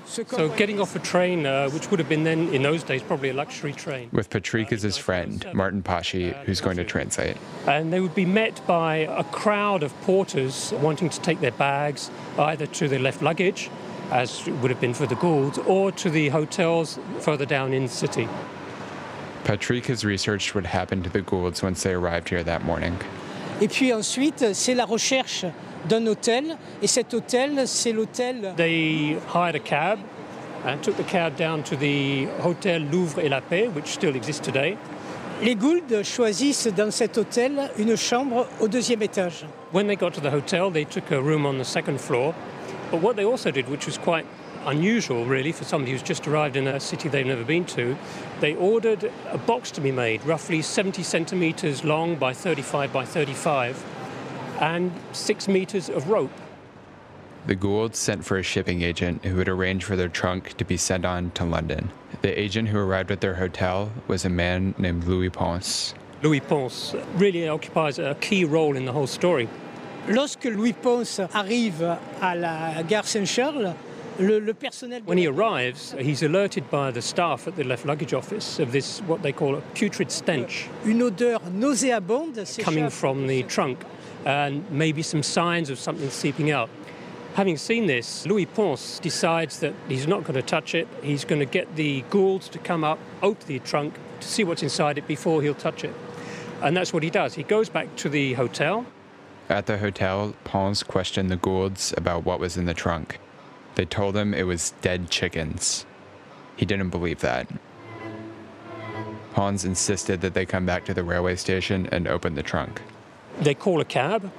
Ce 0.09 0.21
So 0.27 0.49
getting 0.49 0.81
off 0.81 0.95
a 0.95 0.99
train, 0.99 1.45
uh, 1.45 1.69
which 1.69 1.91
would 1.91 1.99
have 1.99 2.09
been 2.09 2.23
then 2.23 2.49
in 2.49 2.63
those 2.63 2.81
days 2.81 3.03
probably 3.03 3.29
a 3.29 3.33
luxury 3.33 3.73
train, 3.73 4.09
with 4.11 4.27
Patrick 4.31 4.73
as 4.73 4.81
his 4.81 4.97
friend, 4.97 5.45
Martin 5.53 5.83
Pashi, 5.83 6.33
who's 6.45 6.61
going 6.61 6.77
to 6.77 6.83
translate. 6.83 7.37
and 7.67 7.93
they 7.93 7.99
would 7.99 8.15
be 8.15 8.25
met 8.25 8.65
by 8.65 8.95
a 8.95 9.23
crowd 9.25 9.83
of 9.83 9.93
porters 10.01 10.73
wanting 10.81 11.09
to 11.09 11.21
take 11.21 11.41
their 11.41 11.51
bags 11.51 12.09
either 12.39 12.65
to 12.65 12.87
their 12.87 12.99
left 12.99 13.21
luggage, 13.21 13.69
as 14.09 14.47
it 14.47 14.53
would 14.53 14.71
have 14.71 14.81
been 14.81 14.95
for 14.95 15.05
the 15.05 15.15
Goolds, 15.15 15.59
or 15.59 15.91
to 15.91 16.09
the 16.09 16.29
hotels 16.29 16.97
further 17.19 17.45
down 17.45 17.71
in 17.71 17.83
the 17.83 17.89
city. 17.89 18.27
Patrick 19.43 19.85
has 19.85 20.03
researched 20.03 20.55
what 20.55 20.65
happened 20.65 21.03
to 21.03 21.09
the 21.11 21.21
Goolds 21.21 21.61
once 21.61 21.83
they 21.83 21.93
arrived 21.93 22.29
here 22.29 22.43
that 22.43 22.63
morning. 22.63 22.97
Et 23.61 23.67
puis 23.67 23.93
ensuite, 23.93 24.53
c'est 24.53 24.73
la 24.73 24.85
recherche 24.85 25.45
d'un 25.87 26.05
hôtel. 26.07 26.57
Et 26.81 26.87
cet 26.87 27.13
hôtel, 27.13 27.63
c'est 27.65 27.91
l'hôtel. 27.91 28.53
They 28.55 29.17
hired 29.33 29.55
a 29.55 29.59
cab 29.59 29.99
and 30.65 30.77
took 30.81 30.95
the 30.97 31.05
cab 31.05 31.35
down 31.35 31.61
to 31.63 31.75
the 31.75 32.27
Hotel 32.43 32.83
Louvre 32.89 33.19
et 33.19 33.29
la 33.29 33.41
Paix, 33.41 33.69
which 33.75 33.87
still 33.87 34.15
exists 34.15 34.41
today. 34.41 34.77
Les 35.41 35.55
Gould 35.55 36.03
choisissent 36.03 36.67
dans 36.67 36.91
cet 36.91 37.17
hôtel 37.17 37.71
une 37.77 37.95
chambre 37.95 38.45
au 38.59 38.67
deuxième 38.67 39.01
étage. 39.01 39.45
When 39.73 39.87
they 39.87 39.95
got 39.95 40.11
to 40.11 40.21
the 40.21 40.33
hotel, 40.33 40.69
they 40.71 40.85
took 40.85 41.11
a 41.11 41.19
room 41.19 41.45
on 41.45 41.57
the 41.57 41.65
second 41.65 41.99
floor. 41.99 42.33
But 42.91 43.01
what 43.01 43.13
they 43.15 43.23
also 43.23 43.51
did, 43.51 43.69
which 43.69 43.85
was 43.85 43.97
quite 43.97 44.25
unusual 44.65 45.25
really 45.25 45.51
for 45.51 45.63
somebody 45.63 45.91
who's 45.91 46.01
just 46.01 46.27
arrived 46.27 46.55
in 46.55 46.67
a 46.67 46.79
city 46.79 47.09
they've 47.09 47.25
never 47.25 47.43
been 47.43 47.65
to, 47.65 47.97
they 48.39 48.55
ordered 48.55 49.11
a 49.29 49.37
box 49.37 49.71
to 49.71 49.81
be 49.81 49.91
made, 49.91 50.23
roughly 50.25 50.61
70 50.61 51.03
centimetres 51.03 51.83
long 51.83 52.15
by 52.15 52.33
35 52.33 52.91
by 52.93 53.05
35, 53.05 53.83
and 54.59 54.91
six 55.11 55.47
metres 55.47 55.89
of 55.89 56.09
rope. 56.09 56.31
The 57.45 57.55
Goolds 57.55 57.97
sent 57.97 58.25
for 58.25 58.37
a 58.37 58.43
shipping 58.43 58.81
agent 58.81 59.23
who 59.25 59.37
would 59.37 59.49
arrange 59.49 59.83
for 59.83 59.95
their 59.95 60.09
trunk 60.09 60.57
to 60.57 60.65
be 60.65 60.77
sent 60.77 61.05
on 61.05 61.31
to 61.31 61.45
London. 61.45 61.91
The 62.21 62.37
agent 62.37 62.67
who 62.67 62.77
arrived 62.77 63.11
at 63.11 63.21
their 63.21 63.35
hotel 63.35 63.91
was 64.07 64.25
a 64.25 64.29
man 64.29 64.75
named 64.77 65.05
Louis 65.05 65.29
Ponce. 65.29 65.95
Louis 66.21 66.41
Ponce 66.41 66.95
really 67.15 67.47
occupies 67.47 67.97
a 67.97 68.15
key 68.19 68.43
role 68.43 68.75
in 68.75 68.85
the 68.85 68.91
whole 68.91 69.07
story. 69.07 69.47
Lorsque 70.09 70.43
Louis 70.45 70.73
Ponce 70.73 71.19
arrive 71.19 71.97
à 72.19 72.39
la 72.39 72.83
gare 72.83 73.05
Saint-Charles, 73.05 73.73
le, 74.19 74.39
le 74.39 74.53
personnel. 74.53 75.01
When 75.05 75.17
he 75.17 75.27
arrives, 75.27 75.95
he's 75.97 76.21
alerted 76.23 76.69
by 76.69 76.91
the 76.91 77.01
staff 77.01 77.47
at 77.47 77.55
the 77.55 77.63
left 77.63 77.85
luggage 77.85 78.13
office 78.13 78.59
of 78.59 78.71
this, 78.71 78.99
what 79.01 79.21
they 79.21 79.31
call 79.31 79.55
a 79.55 79.61
putrid 79.73 80.11
stench. 80.11 80.67
Euh, 80.85 80.91
une 80.91 81.01
odeur 81.03 81.39
nauséabonde 81.51 82.45
coming 82.63 82.89
from 82.89 83.27
the 83.27 83.43
trunk, 83.43 83.79
and 84.25 84.69
maybe 84.69 85.01
some 85.01 85.23
signs 85.23 85.69
of 85.69 85.79
something 85.79 86.09
seeping 86.09 86.51
out. 86.51 86.69
Having 87.35 87.57
seen 87.57 87.85
this, 87.85 88.25
Louis 88.25 88.45
Ponce 88.45 88.99
decides 88.99 89.59
that 89.59 89.73
he's 89.87 90.07
not 90.07 90.23
going 90.23 90.33
to 90.33 90.41
touch 90.41 90.75
it. 90.75 90.87
He's 91.01 91.23
going 91.23 91.39
to 91.39 91.45
get 91.45 91.75
the 91.75 92.01
Goolds 92.09 92.49
to 92.49 92.59
come 92.59 92.83
up, 92.83 92.99
open 93.21 93.47
the 93.47 93.59
trunk, 93.59 93.93
to 94.19 94.27
see 94.27 94.43
what's 94.43 94.63
inside 94.63 94.97
it 94.97 95.07
before 95.07 95.41
he'll 95.41 95.53
touch 95.53 95.83
it. 95.83 95.93
And 96.61 96.75
that's 96.75 96.91
what 96.91 97.03
he 97.03 97.09
does. 97.09 97.35
He 97.35 97.43
goes 97.43 97.69
back 97.69 97.95
to 97.97 98.09
the 98.09 98.33
hotel. 98.33 98.85
At 99.47 99.67
the 99.67 99.77
hotel, 99.77 100.35
Ponce 100.43 100.83
questioned 100.83 101.31
the 101.31 101.37
Goolds 101.37 101.93
about 101.95 102.25
what 102.25 102.39
was 102.39 102.57
in 102.57 102.65
the 102.65 102.73
trunk. 102.73 103.19
They 103.75 103.85
told 103.85 104.15
him 104.15 104.33
it 104.33 104.43
was 104.43 104.73
dead 104.81 105.09
chickens. 105.09 105.85
He 106.55 106.65
didn't 106.65 106.89
believe 106.89 107.21
that. 107.21 107.47
Ponce 109.33 109.63
insisted 109.63 110.21
that 110.21 110.33
they 110.33 110.45
come 110.45 110.65
back 110.65 110.85
to 110.85 110.93
the 110.93 111.03
railway 111.03 111.35
station 111.35 111.87
and 111.91 112.07
open 112.07 112.35
the 112.35 112.43
trunk. 112.43 112.81
They 113.39 113.53
call 113.53 113.79
a 113.79 113.85
cab. 113.85 114.31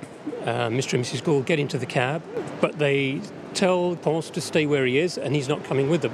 Uh, 0.43 0.69
Mr. 0.69 0.95
and 0.95 1.05
Mrs. 1.05 1.25
Goold 1.25 1.47
get 1.47 1.59
into 1.59 1.79
the 1.79 1.87
cab, 1.87 2.23
but 2.61 2.79
they 2.79 3.21
tell 3.55 3.97
Ponce 3.97 4.29
to 4.31 4.40
stay 4.40 4.66
where 4.66 4.85
he 4.85 4.99
is 4.99 5.16
and 5.16 5.35
he's 5.35 5.49
not 5.49 5.64
coming 5.64 5.88
with 5.88 6.03
them. 6.03 6.12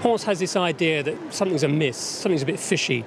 Ponce 0.00 0.24
has 0.24 0.40
this 0.40 0.56
idea 0.56 1.02
that 1.04 1.16
something's 1.32 1.62
amiss, 1.62 1.96
something's 1.96 2.42
a 2.42 2.46
bit 2.46 2.58
fishy, 2.58 3.04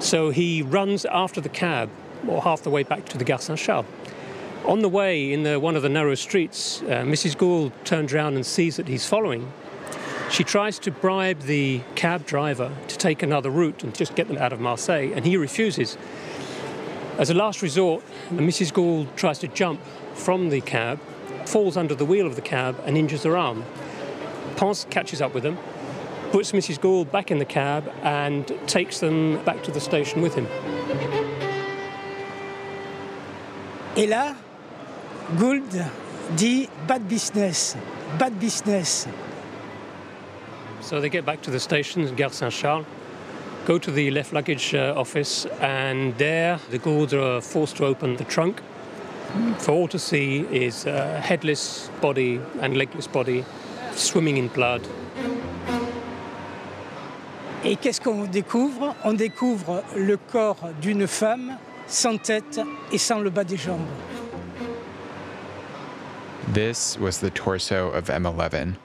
so 0.00 0.30
he 0.30 0.62
runs 0.62 1.04
after 1.04 1.42
the 1.42 1.50
cab, 1.50 1.90
or 2.26 2.40
half 2.40 2.62
the 2.62 2.70
way 2.70 2.82
back 2.82 3.04
to 3.06 3.18
the 3.18 3.24
Gare 3.24 3.38
Saint 3.38 3.58
Charles. 3.58 3.84
On 4.68 4.80
the 4.80 4.88
way, 4.90 5.32
in 5.32 5.44
the, 5.44 5.58
one 5.58 5.76
of 5.76 5.82
the 5.82 5.88
narrow 5.88 6.14
streets, 6.14 6.82
uh, 6.82 7.02
Mrs. 7.02 7.38
Goold 7.38 7.72
turns 7.84 8.12
around 8.12 8.34
and 8.34 8.44
sees 8.44 8.76
that 8.76 8.86
he's 8.86 9.06
following. 9.06 9.50
She 10.30 10.44
tries 10.44 10.78
to 10.80 10.90
bribe 10.90 11.40
the 11.40 11.80
cab 11.94 12.26
driver 12.26 12.70
to 12.88 12.98
take 12.98 13.22
another 13.22 13.48
route 13.48 13.82
and 13.82 13.94
just 13.94 14.14
get 14.14 14.28
them 14.28 14.36
out 14.36 14.52
of 14.52 14.60
Marseille, 14.60 15.10
and 15.14 15.24
he 15.24 15.38
refuses. 15.38 15.96
As 17.16 17.30
a 17.30 17.34
last 17.34 17.62
resort, 17.62 18.04
Mrs. 18.28 18.70
Goold 18.70 19.16
tries 19.16 19.38
to 19.38 19.48
jump 19.48 19.80
from 20.12 20.50
the 20.50 20.60
cab, 20.60 21.00
falls 21.46 21.78
under 21.78 21.94
the 21.94 22.04
wheel 22.04 22.26
of 22.26 22.36
the 22.36 22.42
cab, 22.42 22.78
and 22.84 22.98
injures 22.98 23.22
her 23.22 23.38
arm. 23.38 23.64
Ponce 24.56 24.86
catches 24.90 25.22
up 25.22 25.32
with 25.32 25.44
them, 25.44 25.56
puts 26.30 26.52
Mrs. 26.52 26.78
Goold 26.78 27.10
back 27.10 27.30
in 27.30 27.38
the 27.38 27.46
cab, 27.46 27.90
and 28.02 28.46
takes 28.66 29.00
them 29.00 29.42
back 29.46 29.62
to 29.62 29.70
the 29.70 29.80
station 29.80 30.20
with 30.20 30.34
him. 30.34 30.46
Et 33.96 34.06
là, 34.06 34.36
Gould 35.36 35.84
dit 36.36 36.70
bad 36.86 37.06
business, 37.06 37.76
bad 38.18 38.40
business. 38.40 39.06
So 40.80 41.00
they 41.00 41.10
get 41.10 41.26
back 41.26 41.42
to 41.42 41.50
the 41.50 41.60
station, 41.60 42.06
Gare 42.16 42.30
Saint 42.30 42.50
Charles, 42.50 42.86
go 43.66 43.78
to 43.78 43.90
the 43.90 44.10
left 44.10 44.32
luggage 44.32 44.74
uh, 44.74 44.94
office, 44.96 45.46
and 45.60 46.16
there 46.16 46.58
the 46.70 46.78
Goulds 46.78 47.12
are 47.12 47.42
forced 47.42 47.76
to 47.76 47.84
open 47.84 48.16
the 48.16 48.24
trunk. 48.24 48.62
For 49.58 49.72
all 49.72 49.88
to 49.88 49.98
see 49.98 50.46
is 50.50 50.86
a 50.86 51.20
headless 51.20 51.90
body 52.00 52.40
and 52.62 52.78
legless 52.78 53.06
body 53.06 53.44
swimming 53.92 54.38
in 54.38 54.48
blood. 54.48 54.80
Et 57.64 57.76
qu'est-ce 57.76 58.00
qu'on 58.00 58.24
découvre? 58.24 58.94
On 59.04 59.12
découvre 59.12 59.84
le 59.94 60.16
corps 60.16 60.70
d'une 60.80 61.06
femme 61.06 61.58
sans 61.86 62.16
tête 62.16 62.60
et 62.92 62.98
sans 62.98 63.20
le 63.20 63.28
bas 63.28 63.44
des 63.44 63.58
jambes. 63.58 63.86
This 66.52 66.98
was 66.98 67.18
the 67.18 67.30
torso 67.30 67.90
of 67.90 68.08
Emma 68.08 68.30
Levin. 68.30 68.78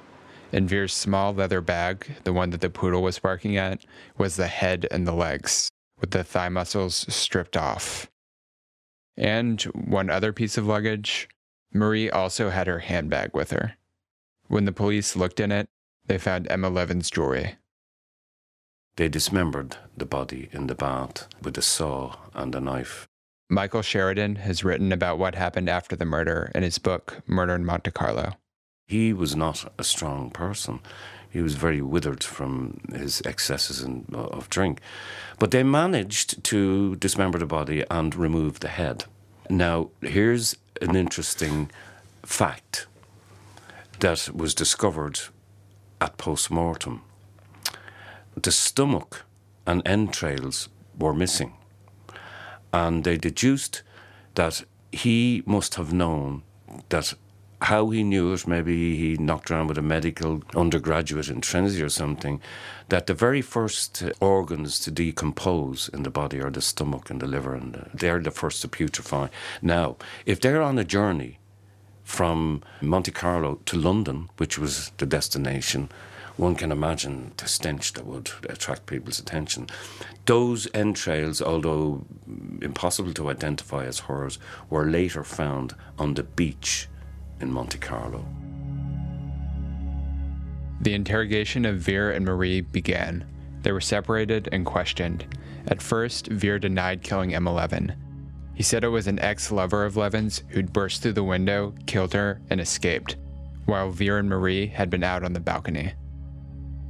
In 0.51 0.67
Vere's 0.67 0.93
small 0.93 1.33
leather 1.33 1.61
bag, 1.61 2.17
the 2.25 2.33
one 2.33 2.49
that 2.49 2.59
the 2.59 2.69
poodle 2.69 3.01
was 3.01 3.19
barking 3.19 3.55
at, 3.55 3.85
was 4.17 4.35
the 4.35 4.47
head 4.47 4.85
and 4.91 5.07
the 5.07 5.13
legs, 5.13 5.69
with 5.99 6.11
the 6.11 6.25
thigh 6.25 6.49
muscles 6.49 7.05
stripped 7.07 7.55
off. 7.55 8.11
And 9.15 9.61
one 9.63 10.09
other 10.09 10.33
piece 10.33 10.57
of 10.57 10.67
luggage, 10.67 11.29
Marie 11.73 12.09
also 12.09 12.49
had 12.49 12.67
her 12.67 12.79
handbag 12.79 13.33
with 13.33 13.51
her. 13.51 13.77
When 14.47 14.65
the 14.65 14.73
police 14.73 15.15
looked 15.15 15.39
in 15.39 15.51
it, 15.51 15.67
they 16.05 16.17
found 16.17 16.47
Emma 16.49 16.69
Levin's 16.69 17.09
jewelry. 17.09 17.55
They 18.97 19.07
dismembered 19.07 19.77
the 19.95 20.05
body 20.05 20.49
in 20.51 20.67
the 20.67 20.75
bath 20.75 21.27
with 21.41 21.57
a 21.57 21.61
saw 21.61 22.17
and 22.33 22.53
a 22.53 22.59
knife. 22.59 23.07
Michael 23.49 23.81
Sheridan 23.81 24.37
has 24.37 24.63
written 24.63 24.91
about 24.91 25.19
what 25.19 25.35
happened 25.35 25.69
after 25.69 25.95
the 25.95 26.05
murder 26.05 26.51
in 26.55 26.63
his 26.63 26.77
book, 26.77 27.21
Murder 27.27 27.55
in 27.55 27.65
Monte 27.65 27.91
Carlo. 27.91 28.33
He 28.87 29.13
was 29.13 29.35
not 29.35 29.71
a 29.77 29.83
strong 29.83 30.31
person. 30.31 30.79
He 31.29 31.41
was 31.41 31.55
very 31.55 31.81
withered 31.81 32.23
from 32.23 32.79
his 32.93 33.21
excesses 33.25 33.81
in, 33.81 34.05
uh, 34.13 34.17
of 34.17 34.49
drink. 34.49 34.79
But 35.39 35.51
they 35.51 35.63
managed 35.63 36.43
to 36.45 36.95
dismember 36.97 37.39
the 37.39 37.45
body 37.45 37.83
and 37.89 38.15
remove 38.15 38.59
the 38.59 38.67
head. 38.67 39.05
Now, 39.49 39.89
here's 40.01 40.55
an 40.81 40.95
interesting 40.95 41.71
fact 42.23 42.87
that 43.99 44.29
was 44.33 44.53
discovered 44.53 45.19
at 45.99 46.17
post 46.17 46.51
mortem. 46.51 47.01
The 48.41 48.51
stomach 48.51 49.23
and 49.65 49.81
entrails 49.85 50.69
were 50.97 51.13
missing. 51.13 51.53
And 52.73 53.03
they 53.03 53.17
deduced 53.17 53.83
that 54.35 54.63
he 54.91 55.43
must 55.45 55.75
have 55.75 55.93
known 55.93 56.43
that 56.89 57.13
how 57.61 57.91
he 57.91 58.03
knew 58.03 58.33
it, 58.33 58.45
maybe 58.45 58.97
he 58.97 59.15
knocked 59.15 59.49
around 59.49 59.67
with 59.67 59.77
a 59.77 59.81
medical 59.81 60.43
undergraduate 60.53 61.29
in 61.29 61.39
Trinity 61.39 61.81
or 61.81 61.89
something, 61.89 62.41
that 62.89 63.07
the 63.07 63.13
very 63.13 63.41
first 63.41 64.03
organs 64.19 64.79
to 64.79 64.91
decompose 64.91 65.89
in 65.93 66.03
the 66.03 66.09
body 66.09 66.41
are 66.41 66.51
the 66.51 66.61
stomach 66.61 67.09
and 67.09 67.21
the 67.21 67.27
liver, 67.27 67.55
and 67.55 67.73
the, 67.73 67.89
they're 67.93 68.19
the 68.19 68.31
first 68.31 68.61
to 68.61 68.67
putrefy. 68.67 69.29
Now, 69.61 69.95
if 70.25 70.41
they're 70.41 70.61
on 70.61 70.77
a 70.77 70.83
journey 70.83 71.39
from 72.03 72.61
Monte 72.81 73.11
Carlo 73.11 73.59
to 73.65 73.77
London, 73.77 74.29
which 74.35 74.59
was 74.59 74.91
the 74.97 75.05
destination, 75.05 75.89
one 76.37 76.55
can 76.55 76.71
imagine 76.71 77.31
the 77.37 77.47
stench 77.47 77.93
that 77.93 78.05
would 78.05 78.31
attract 78.49 78.87
people's 78.87 79.19
attention. 79.19 79.67
Those 80.25 80.67
entrails, 80.73 81.41
although 81.41 82.05
impossible 82.61 83.13
to 83.13 83.29
identify 83.29 83.85
as 83.85 83.99
hers, 83.99 84.39
were 84.69 84.89
later 84.89 85.23
found 85.23 85.75
on 85.99 86.15
the 86.15 86.23
beach 86.23 86.87
in 87.39 87.51
Monte 87.51 87.77
Carlo. 87.77 88.25
The 90.81 90.93
interrogation 90.93 91.65
of 91.65 91.77
Vere 91.77 92.11
and 92.11 92.25
Marie 92.25 92.61
began. 92.61 93.25
They 93.61 93.71
were 93.71 93.81
separated 93.81 94.49
and 94.51 94.65
questioned. 94.65 95.25
At 95.67 95.81
first, 95.81 96.27
Vere 96.27 96.59
denied 96.59 97.03
killing 97.03 97.33
Emma 97.33 97.53
Levin. 97.53 97.95
He 98.55 98.63
said 98.63 98.83
it 98.83 98.89
was 98.89 99.07
an 99.07 99.19
ex 99.19 99.51
lover 99.51 99.85
of 99.85 99.97
Levin's 99.97 100.43
who'd 100.49 100.73
burst 100.73 101.01
through 101.01 101.13
the 101.13 101.23
window, 101.23 101.73
killed 101.85 102.13
her, 102.13 102.41
and 102.49 102.59
escaped, 102.59 103.15
while 103.65 103.91
Vere 103.91 104.17
and 104.17 104.29
Marie 104.29 104.67
had 104.67 104.89
been 104.89 105.03
out 105.03 105.23
on 105.23 105.33
the 105.33 105.39
balcony. 105.39 105.93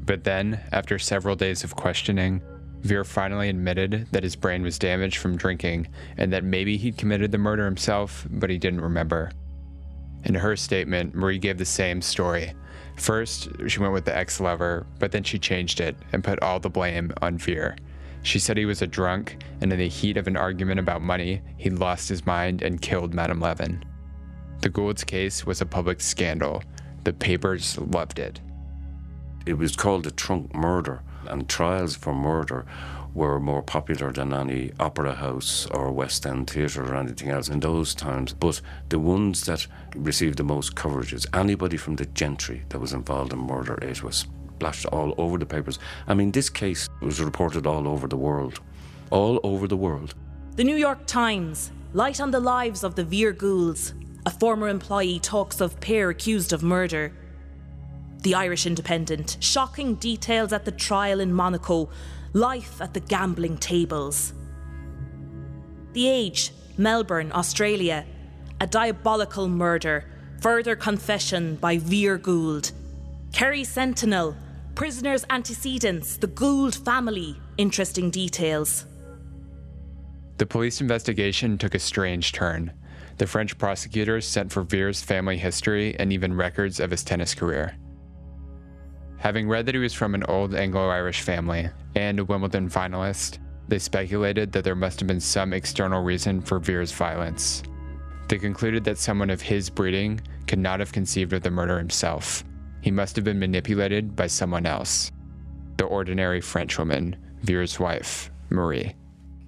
But 0.06 0.24
then, 0.24 0.60
after 0.72 1.00
several 1.00 1.36
days 1.36 1.64
of 1.64 1.76
questioning, 1.76 2.42
Vere 2.82 3.06
finally 3.06 3.48
admitted 3.48 4.08
that 4.12 4.24
his 4.24 4.36
brain 4.36 4.62
was 4.62 4.78
damaged 4.78 5.18
from 5.18 5.38
drinking 5.38 5.88
and 6.18 6.34
that 6.34 6.44
maybe 6.44 6.76
he'd 6.76 6.98
committed 6.98 7.32
the 7.32 7.38
murder 7.38 7.64
himself, 7.64 8.28
but 8.30 8.50
he 8.50 8.58
didn't 8.58 8.82
remember. 8.82 9.32
In 10.26 10.36
her 10.36 10.58
statement, 10.58 11.16
Marie 11.16 11.40
gave 11.40 11.58
the 11.58 11.66
same 11.66 12.02
story. 12.02 12.54
First, 12.98 13.50
she 13.68 13.80
went 13.80 13.94
with 13.94 14.06
the 14.06 14.16
ex 14.16 14.42
lover, 14.42 14.86
but 15.00 15.12
then 15.12 15.24
she 15.24 15.40
changed 15.40 15.80
it 15.80 15.96
and 16.12 16.24
put 16.24 16.42
all 16.44 16.60
the 16.60 16.70
blame 16.70 17.14
on 17.22 17.38
Vere. 17.38 17.78
She 18.22 18.40
said 18.40 18.58
he 18.58 18.66
was 18.66 18.82
a 18.82 18.88
drunk, 18.88 19.38
and 19.62 19.72
in 19.72 19.80
the 19.80 19.88
heat 19.88 20.18
of 20.18 20.28
an 20.28 20.38
argument 20.38 20.80
about 20.80 21.02
money, 21.02 21.42
he 21.58 21.70
lost 21.70 22.10
his 22.10 22.26
mind 22.26 22.62
and 22.62 22.82
killed 22.82 23.14
Madame 23.14 23.40
Levin. 23.40 23.84
The 24.62 24.70
Goolds 24.70 25.04
case 25.04 25.46
was 25.46 25.62
a 25.62 25.66
public 25.66 26.00
scandal. 26.02 26.64
The 27.04 27.14
papers 27.14 27.78
loved 27.78 28.20
it. 28.20 28.40
It 29.46 29.58
was 29.58 29.76
called 29.76 30.08
a 30.08 30.12
trunk 30.12 30.56
murder, 30.56 31.02
and 31.28 31.50
trials 31.50 31.96
for 31.96 32.14
murder 32.14 32.66
were 33.14 33.40
more 33.40 33.62
popular 33.62 34.12
than 34.12 34.34
any 34.34 34.72
opera 34.80 35.14
house 35.14 35.68
or 35.68 35.92
West 35.92 36.26
End 36.26 36.50
theatre 36.50 36.84
or 36.84 36.96
anything 36.96 37.30
else 37.30 37.50
in 37.50 37.60
those 37.60 37.94
times. 37.94 38.34
But 38.34 38.62
the 38.90 39.00
ones 39.00 39.42
that 39.46 39.68
received 39.96 40.38
the 40.38 40.44
most 40.44 40.76
coverage 40.76 41.14
is 41.14 41.28
anybody 41.34 41.78
from 41.78 41.98
the 41.98 42.06
gentry 42.06 42.64
that 42.70 42.80
was 42.80 42.94
involved 42.94 43.34
in 43.34 43.40
murder. 43.40 43.76
It 43.82 44.02
was 44.02 44.26
splashed 44.56 44.86
all 44.88 45.14
over 45.18 45.38
the 45.38 45.46
papers. 45.46 45.78
I 46.08 46.14
mean, 46.14 46.32
this 46.32 46.50
case 46.50 46.88
was 47.02 47.22
reported 47.22 47.68
all 47.68 47.88
over 47.88 48.08
the 48.08 48.18
world. 48.18 48.62
All 49.12 49.40
over 49.44 49.68
the 49.68 49.78
world. 49.78 50.16
The 50.56 50.64
New 50.64 50.78
York 50.78 51.06
Times, 51.06 51.72
light 51.92 52.22
on 52.22 52.32
the 52.32 52.40
lives 52.40 52.84
of 52.84 52.96
the 52.96 53.04
Vere 53.04 53.34
Goolds. 53.34 53.94
A 54.26 54.32
former 54.32 54.70
employee 54.70 55.20
talks 55.20 55.60
of 55.60 55.80
pair 55.82 56.10
accused 56.10 56.54
of 56.54 56.64
murder. 56.64 57.12
The 58.24 58.36
Irish 58.36 58.66
Independent, 58.66 59.36
shocking 59.42 59.96
details 59.96 60.54
at 60.54 60.64
the 60.64 60.72
trial 60.72 61.20
in 61.20 61.34
Monaco, 61.34 61.90
life 62.32 62.82
at 62.82 62.94
the 62.94 63.02
gambling 63.02 63.58
tables. 63.58 64.34
The 65.92 66.08
Age, 66.08 66.52
Melbourne, 66.78 67.34
Australia. 67.34 68.06
A 68.62 68.66
diabolical 68.66 69.50
murder, 69.50 70.06
further 70.40 70.78
confession 70.78 71.58
by 71.58 71.78
Vere 71.78 72.18
Goold. 72.18 72.72
Kerry 73.34 73.66
Sentinel, 73.66 74.38
prisoners' 74.74 75.26
antecedents, 75.30 76.16
the 76.16 76.28
Goold 76.28 76.76
family, 76.76 77.36
interesting 77.58 78.10
details. 78.10 78.86
The 80.38 80.46
police 80.46 80.80
investigation 80.80 81.58
took 81.58 81.76
a 81.76 81.80
strange 81.80 82.32
turn. 82.32 82.72
The 83.18 83.28
French 83.28 83.58
prosecutors 83.58 84.26
sent 84.26 84.54
for 84.54 84.64
Vere's 84.64 85.02
family 85.02 85.38
history 85.38 85.94
and 86.00 86.14
even 86.14 86.34
records 86.34 86.80
of 86.80 86.90
his 86.90 87.04
tennis 87.04 87.36
career. 87.36 87.76
Having 89.24 89.48
read 89.48 89.66
that 89.66 89.76
he 89.76 89.80
was 89.80 89.94
from 89.94 90.16
an 90.16 90.26
old 90.26 90.54
Anglo 90.54 90.90
Irish 90.90 91.22
family 91.22 91.70
and 91.96 92.20
a 92.20 92.26
Wimbledon 92.26 92.70
finalist, 92.70 93.38
they 93.70 93.80
speculated 93.80 94.52
that 94.52 94.66
there 94.66 94.76
must 94.76 95.00
have 95.00 95.08
been 95.08 95.22
some 95.22 95.54
external 95.54 96.04
reason 96.04 96.42
for 96.42 96.60
Vere's 96.60 96.92
violence. 96.92 97.64
They 98.28 98.38
concluded 98.38 98.84
that 98.84 98.98
someone 98.98 99.30
of 99.30 99.42
his 99.42 99.70
breeding 99.70 100.20
could 100.46 100.60
not 100.60 100.82
have 100.82 100.92
conceived 100.92 101.32
of 101.32 101.42
the 101.42 101.52
murder 101.52 101.78
himself. 101.78 102.44
He 102.82 102.92
must 102.92 103.16
have 103.16 103.24
been 103.24 103.40
manipulated 103.40 104.14
by 104.14 104.28
someone 104.28 104.66
else. 104.66 105.10
The 105.78 105.86
ordinary 105.86 106.42
Frenchwoman, 106.42 107.16
Vere's 107.44 107.80
wife, 107.80 108.30
Marie. 108.50 108.94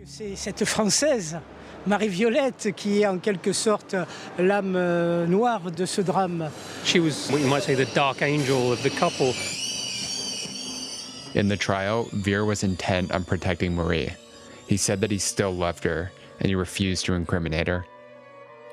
C'est 0.06 0.38
cette 0.38 0.64
Française, 0.64 1.42
Marie-Violette, 1.86 2.70
qui 2.78 3.02
est 3.02 3.08
en 3.08 3.18
quelque 3.18 3.52
sorte 3.52 3.98
l'âme 4.40 4.78
euh, 4.78 5.28
noire 5.28 5.70
de 5.70 5.86
ce 5.86 6.00
drame. 6.00 6.50
She 6.86 7.00
was 7.00 7.30
what 7.30 7.42
you 7.42 7.48
might 7.48 7.64
say 7.64 7.76
the 7.76 7.94
dark 7.94 8.22
angel 8.22 8.72
of 8.72 8.82
the 8.82 8.90
couple. 8.92 9.34
In 11.36 11.50
the 11.50 11.58
trial, 11.58 12.08
Vere 12.14 12.46
was 12.46 12.64
intent 12.64 13.12
on 13.12 13.26
protecting 13.26 13.76
Marie. 13.76 14.10
He 14.68 14.78
said 14.78 15.02
that 15.02 15.12
he 15.12 15.18
still 15.18 15.52
loved 15.52 15.84
her, 15.84 16.12
and 16.40 16.48
he 16.48 16.56
refused 16.56 17.06
to 17.06 17.14
incriminate 17.14 17.68
her. 17.68 17.86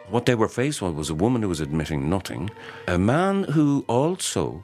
What 0.08 0.26
they 0.26 0.36
were 0.36 0.48
faced 0.48 0.80
with 0.80 0.94
was 0.94 1.10
a 1.10 1.14
woman 1.14 1.42
who 1.42 1.48
was 1.48 1.60
admitting 1.60 2.08
nothing, 2.08 2.50
a 2.86 2.98
man 2.98 3.42
who 3.44 3.84
also 3.88 4.62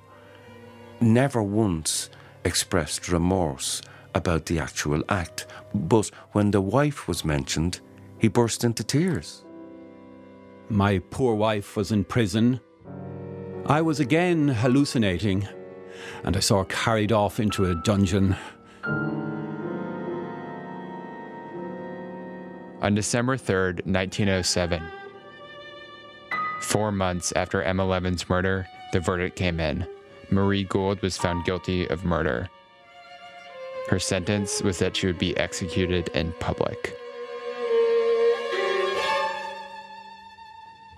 never 1.01 1.42
once 1.42 2.09
expressed 2.44 3.09
remorse 3.09 3.82
about 4.14 4.46
the 4.46 4.61
actual 4.61 5.03
act. 5.09 5.46
But 5.74 6.09
when 6.32 6.53
the 6.53 6.61
wife 6.61 7.09
was 7.09 7.24
mentioned, 7.24 7.80
he 8.18 8.28
burst 8.28 8.62
into 8.62 8.84
tears. 8.84 9.44
My 10.68 11.01
poor 11.11 11.34
wife 11.34 11.76
was 11.76 11.90
in 11.90 12.05
prison. 12.05 12.61
I 13.66 13.82
was 13.82 13.99
again 13.99 14.49
hallucinating, 14.49 15.49
and 16.24 16.36
I 16.36 16.40
saw 16.40 16.59
her 16.59 16.64
carried 16.64 17.12
off 17.12 17.40
into 17.40 17.66
a 17.66 17.74
dungeon. 17.74 18.36
On 22.80 22.94
December 22.94 23.36
3rd, 23.36 23.86
1907, 23.86 24.82
four 26.61 26.92
months 26.92 27.32
after 27.32 27.62
Emma 27.62 27.84
Levin's 27.84 28.28
murder, 28.28 28.66
the 28.92 29.00
verdict 29.00 29.36
came 29.36 29.61
in. 29.61 29.86
Marie 30.30 30.64
Goold 30.64 31.00
was 31.00 31.16
found 31.16 31.44
guilty 31.44 31.88
of 31.88 32.04
murder. 32.04 32.48
Her 33.88 33.98
sentence 33.98 34.62
was 34.62 34.78
that 34.78 34.96
she 34.96 35.06
would 35.06 35.18
be 35.18 35.36
executed 35.38 36.09
in 36.09 36.32
public. 36.40 36.97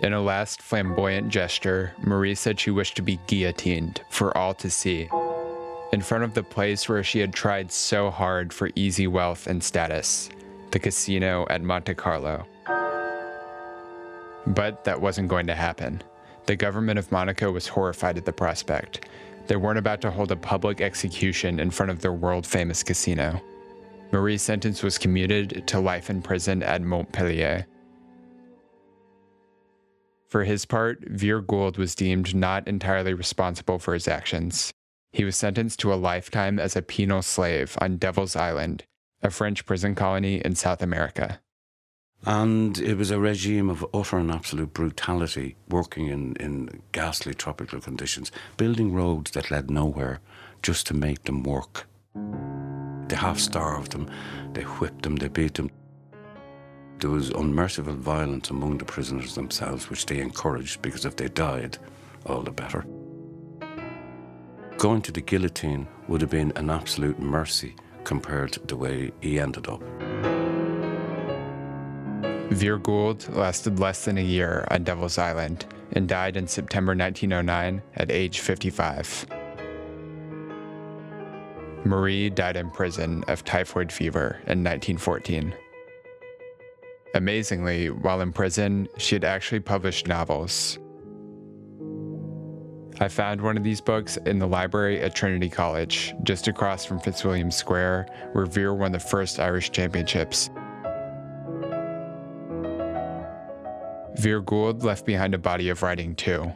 In 0.03 0.15
a 0.15 0.21
last 0.21 0.63
flamboyant 0.63 1.29
gesture, 1.29 1.93
Marie 1.99 2.35
said 2.35 2.59
she 2.59 2.71
wished 2.71 2.97
to 2.97 3.03
be 3.03 3.21
guillotined 3.27 4.01
for 4.09 4.35
all 4.37 4.55
to 4.55 4.71
see, 4.71 5.11
in 5.93 6.01
front 6.01 6.25
of 6.25 6.33
the 6.33 6.43
place 6.43 6.89
where 6.89 7.05
she 7.05 7.19
had 7.19 7.35
tried 7.35 7.71
so 7.71 8.11
hard 8.11 8.51
for 8.51 8.71
easy 8.75 9.07
wealth 9.07 9.47
and 9.47 9.63
status, 9.63 10.31
the 10.71 10.79
casino 10.79 11.47
at 11.51 11.63
Monte 11.63 11.95
Carlo. 11.95 12.47
But 14.47 14.85
that 14.85 15.01
wasn't 15.01 15.29
going 15.29 15.47
to 15.49 15.55
happen. 15.55 16.03
The 16.47 16.57
government 16.57 16.99
of 16.99 17.13
Monaco 17.13 17.53
was 17.53 17.69
horrified 17.69 18.17
at 18.17 18.25
the 18.25 18.33
prospect. 18.33 19.07
They 19.49 19.57
weren't 19.57 19.79
about 19.79 20.01
to 20.01 20.11
hold 20.11 20.33
a 20.33 20.37
public 20.37 20.81
execution 20.81 21.61
in 21.61 21.71
front 21.71 21.91
of 21.91 22.01
their 22.01 22.15
world 22.15 22.47
famous 22.47 22.83
casino. 22.83 23.39
Marie's 24.13 24.41
sentence 24.41 24.83
was 24.83 24.97
commuted 24.97 25.67
to 25.67 25.79
life 25.79 26.09
in 26.09 26.23
prison 26.23 26.63
at 26.63 26.81
Montpellier. 26.81 27.67
For 30.31 30.45
his 30.45 30.65
part, 30.65 31.05
Vere 31.09 31.43
Goold 31.43 31.77
was 31.77 31.97
deemed 31.97 32.37
not 32.37 32.69
entirely 32.69 33.13
responsible 33.13 33.81
for 33.81 33.95
his 33.95 34.07
actions. 34.07 34.73
He 35.13 35.25
was 35.25 35.37
sentenced 35.37 35.81
to 35.81 35.93
a 35.93 35.97
lifetime 35.97 36.61
as 36.61 36.77
a 36.77 36.83
penal 36.83 37.21
slave 37.23 37.77
on 37.81 37.97
Devil's 37.97 38.37
Island, 38.37 38.85
a 39.23 39.31
French 39.31 39.67
prison 39.67 39.97
colony 39.97 40.37
in 40.37 40.55
South 40.55 40.83
America. 40.83 41.41
And 42.25 42.79
it 42.79 42.97
was 42.97 43.11
a 43.11 43.19
regime 43.19 43.69
of 43.69 43.85
utter 43.93 44.19
and 44.19 44.31
absolute 44.31 44.73
brutality, 44.73 45.57
working 45.69 46.07
in, 46.07 46.37
in 46.37 46.83
ghastly 46.93 47.35
tropical 47.35 47.81
conditions, 47.81 48.31
building 48.57 48.93
roads 48.93 49.33
that 49.33 49.51
led 49.51 49.69
nowhere 49.69 50.21
just 50.63 50.87
to 50.89 50.95
make 50.95 51.25
them 51.25 51.43
work. 51.43 51.89
They 53.09 53.17
half 53.17 53.41
starved 53.41 53.93
them, 53.93 54.09
they 54.53 54.63
whipped 54.63 55.03
them, 55.03 55.17
they 55.17 55.29
beat 55.29 55.55
them. 55.55 55.71
There 57.01 57.09
was 57.09 57.31
unmerciful 57.31 57.95
violence 57.95 58.51
among 58.51 58.77
the 58.77 58.85
prisoners 58.85 59.35
themselves, 59.35 59.89
which 59.89 60.05
they 60.05 60.21
encouraged 60.21 60.83
because 60.83 61.07
if 61.07 61.17
they 61.17 61.29
died, 61.29 61.79
all 62.27 62.43
the 62.43 62.51
better. 62.51 62.85
Going 64.77 65.01
to 65.03 65.13
the 65.13 65.23
guillotine 65.23 65.89
would 66.09 66.21
have 66.21 66.31
been 66.31 66.53
an 66.57 66.69
absolute 66.69 67.19
mercy 67.19 67.75
compared 68.05 68.53
to 68.53 68.67
the 68.67 68.77
way 68.77 69.13
he 69.23 69.41
ended 69.41 69.67
up. 69.67 69.83
Vere 72.51 72.79
Goold 72.79 73.35
lasted 73.35 73.79
less 73.79 74.05
than 74.05 74.19
a 74.19 74.23
year 74.23 74.67
on 74.71 74.85
Devil's 74.85 75.17
Island 75.17 75.65
and 75.93 76.07
died 76.07 76.37
in 76.37 76.47
September 76.47 76.95
1909 76.95 77.81
at 77.97 78.11
age 78.11 78.41
55. 78.41 79.27
Marie 81.85 82.29
died 82.29 82.57
in 82.57 82.71
prison 82.71 83.25
of 83.27 83.43
typhoid 83.45 83.91
fever 83.91 84.41
in 84.47 84.63
1914. 84.63 85.55
Amazingly, 87.15 87.91
while 87.91 88.21
in 88.21 88.33
prison, 88.33 88.89
she 88.97 89.17
had 89.17 89.25
actually 89.25 89.61
published 89.61 90.07
novels. 90.07 90.79
I 93.01 93.09
found 93.09 93.41
one 93.41 93.57
of 93.57 93.65
these 93.65 93.81
books 93.81 94.17
in 94.19 94.39
the 94.39 94.47
library 94.47 95.01
at 95.01 95.15
Trinity 95.15 95.49
College, 95.49 96.15
just 96.23 96.49
across 96.49 96.85
from 96.85 97.01
Fitzwilliam 97.01 97.51
Square, 97.51 98.07
where 98.33 98.47
Vere 98.47 98.75
won 98.75 98.93
the 98.93 99.01
first 99.01 99.41
Irish 99.41 99.73
Championships. 99.73 100.51
Vere 104.17 104.43
Goold 104.43 104.85
left 104.85 105.07
behind 105.07 105.35
a 105.35 105.39
body 105.39 105.71
of 105.71 105.83
writing 105.83 106.15
too, 106.15 106.53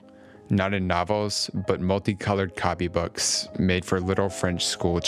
not 0.51 0.75
in 0.75 0.87
novels, 0.87 1.51
but 1.67 1.81
multicolored 1.81 2.55
copybooks 2.55 3.59
made 3.59 3.85
for 3.85 3.99
little 3.99 4.29
French 4.29 4.67
school 4.67 5.01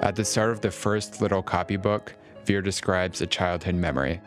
At 0.00 0.16
the 0.16 0.24
start 0.24 0.50
of 0.50 0.60
the 0.60 0.70
first 0.70 1.20
little 1.20 1.42
copybook, 1.42 2.14
Vere 2.44 2.62
describes 2.62 3.20
a 3.20 3.26
childhood 3.26 3.74
memory. 3.74 4.20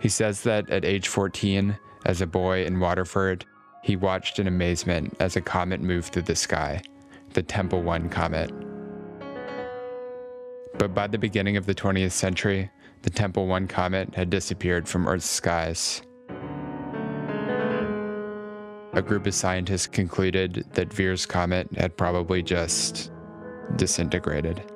He 0.00 0.08
says 0.08 0.42
that 0.42 0.68
at 0.70 0.84
age 0.84 1.08
14, 1.08 1.76
as 2.06 2.20
a 2.20 2.26
boy 2.26 2.64
in 2.64 2.80
Waterford, 2.80 3.44
he 3.82 3.96
watched 3.96 4.38
in 4.38 4.46
amazement 4.46 5.16
as 5.20 5.36
a 5.36 5.40
comet 5.40 5.80
moved 5.80 6.12
through 6.12 6.22
the 6.22 6.36
sky, 6.36 6.82
the 7.32 7.42
Tempel 7.42 7.82
1 7.82 8.08
comet. 8.10 8.52
But 10.78 10.94
by 10.94 11.06
the 11.06 11.18
beginning 11.18 11.56
of 11.56 11.66
the 11.66 11.74
20th 11.74 12.12
century, 12.12 12.70
the 13.02 13.10
Tempel 13.10 13.46
1 13.46 13.68
comet 13.68 14.14
had 14.14 14.30
disappeared 14.30 14.88
from 14.88 15.08
Earth's 15.08 15.28
skies. 15.28 16.02
A 18.94 19.02
group 19.02 19.26
of 19.26 19.34
scientists 19.34 19.86
concluded 19.86 20.64
that 20.72 20.92
Vere's 20.92 21.26
comet 21.26 21.68
had 21.76 21.96
probably 21.96 22.42
just 22.42 23.10
disintegrated. 23.76 24.71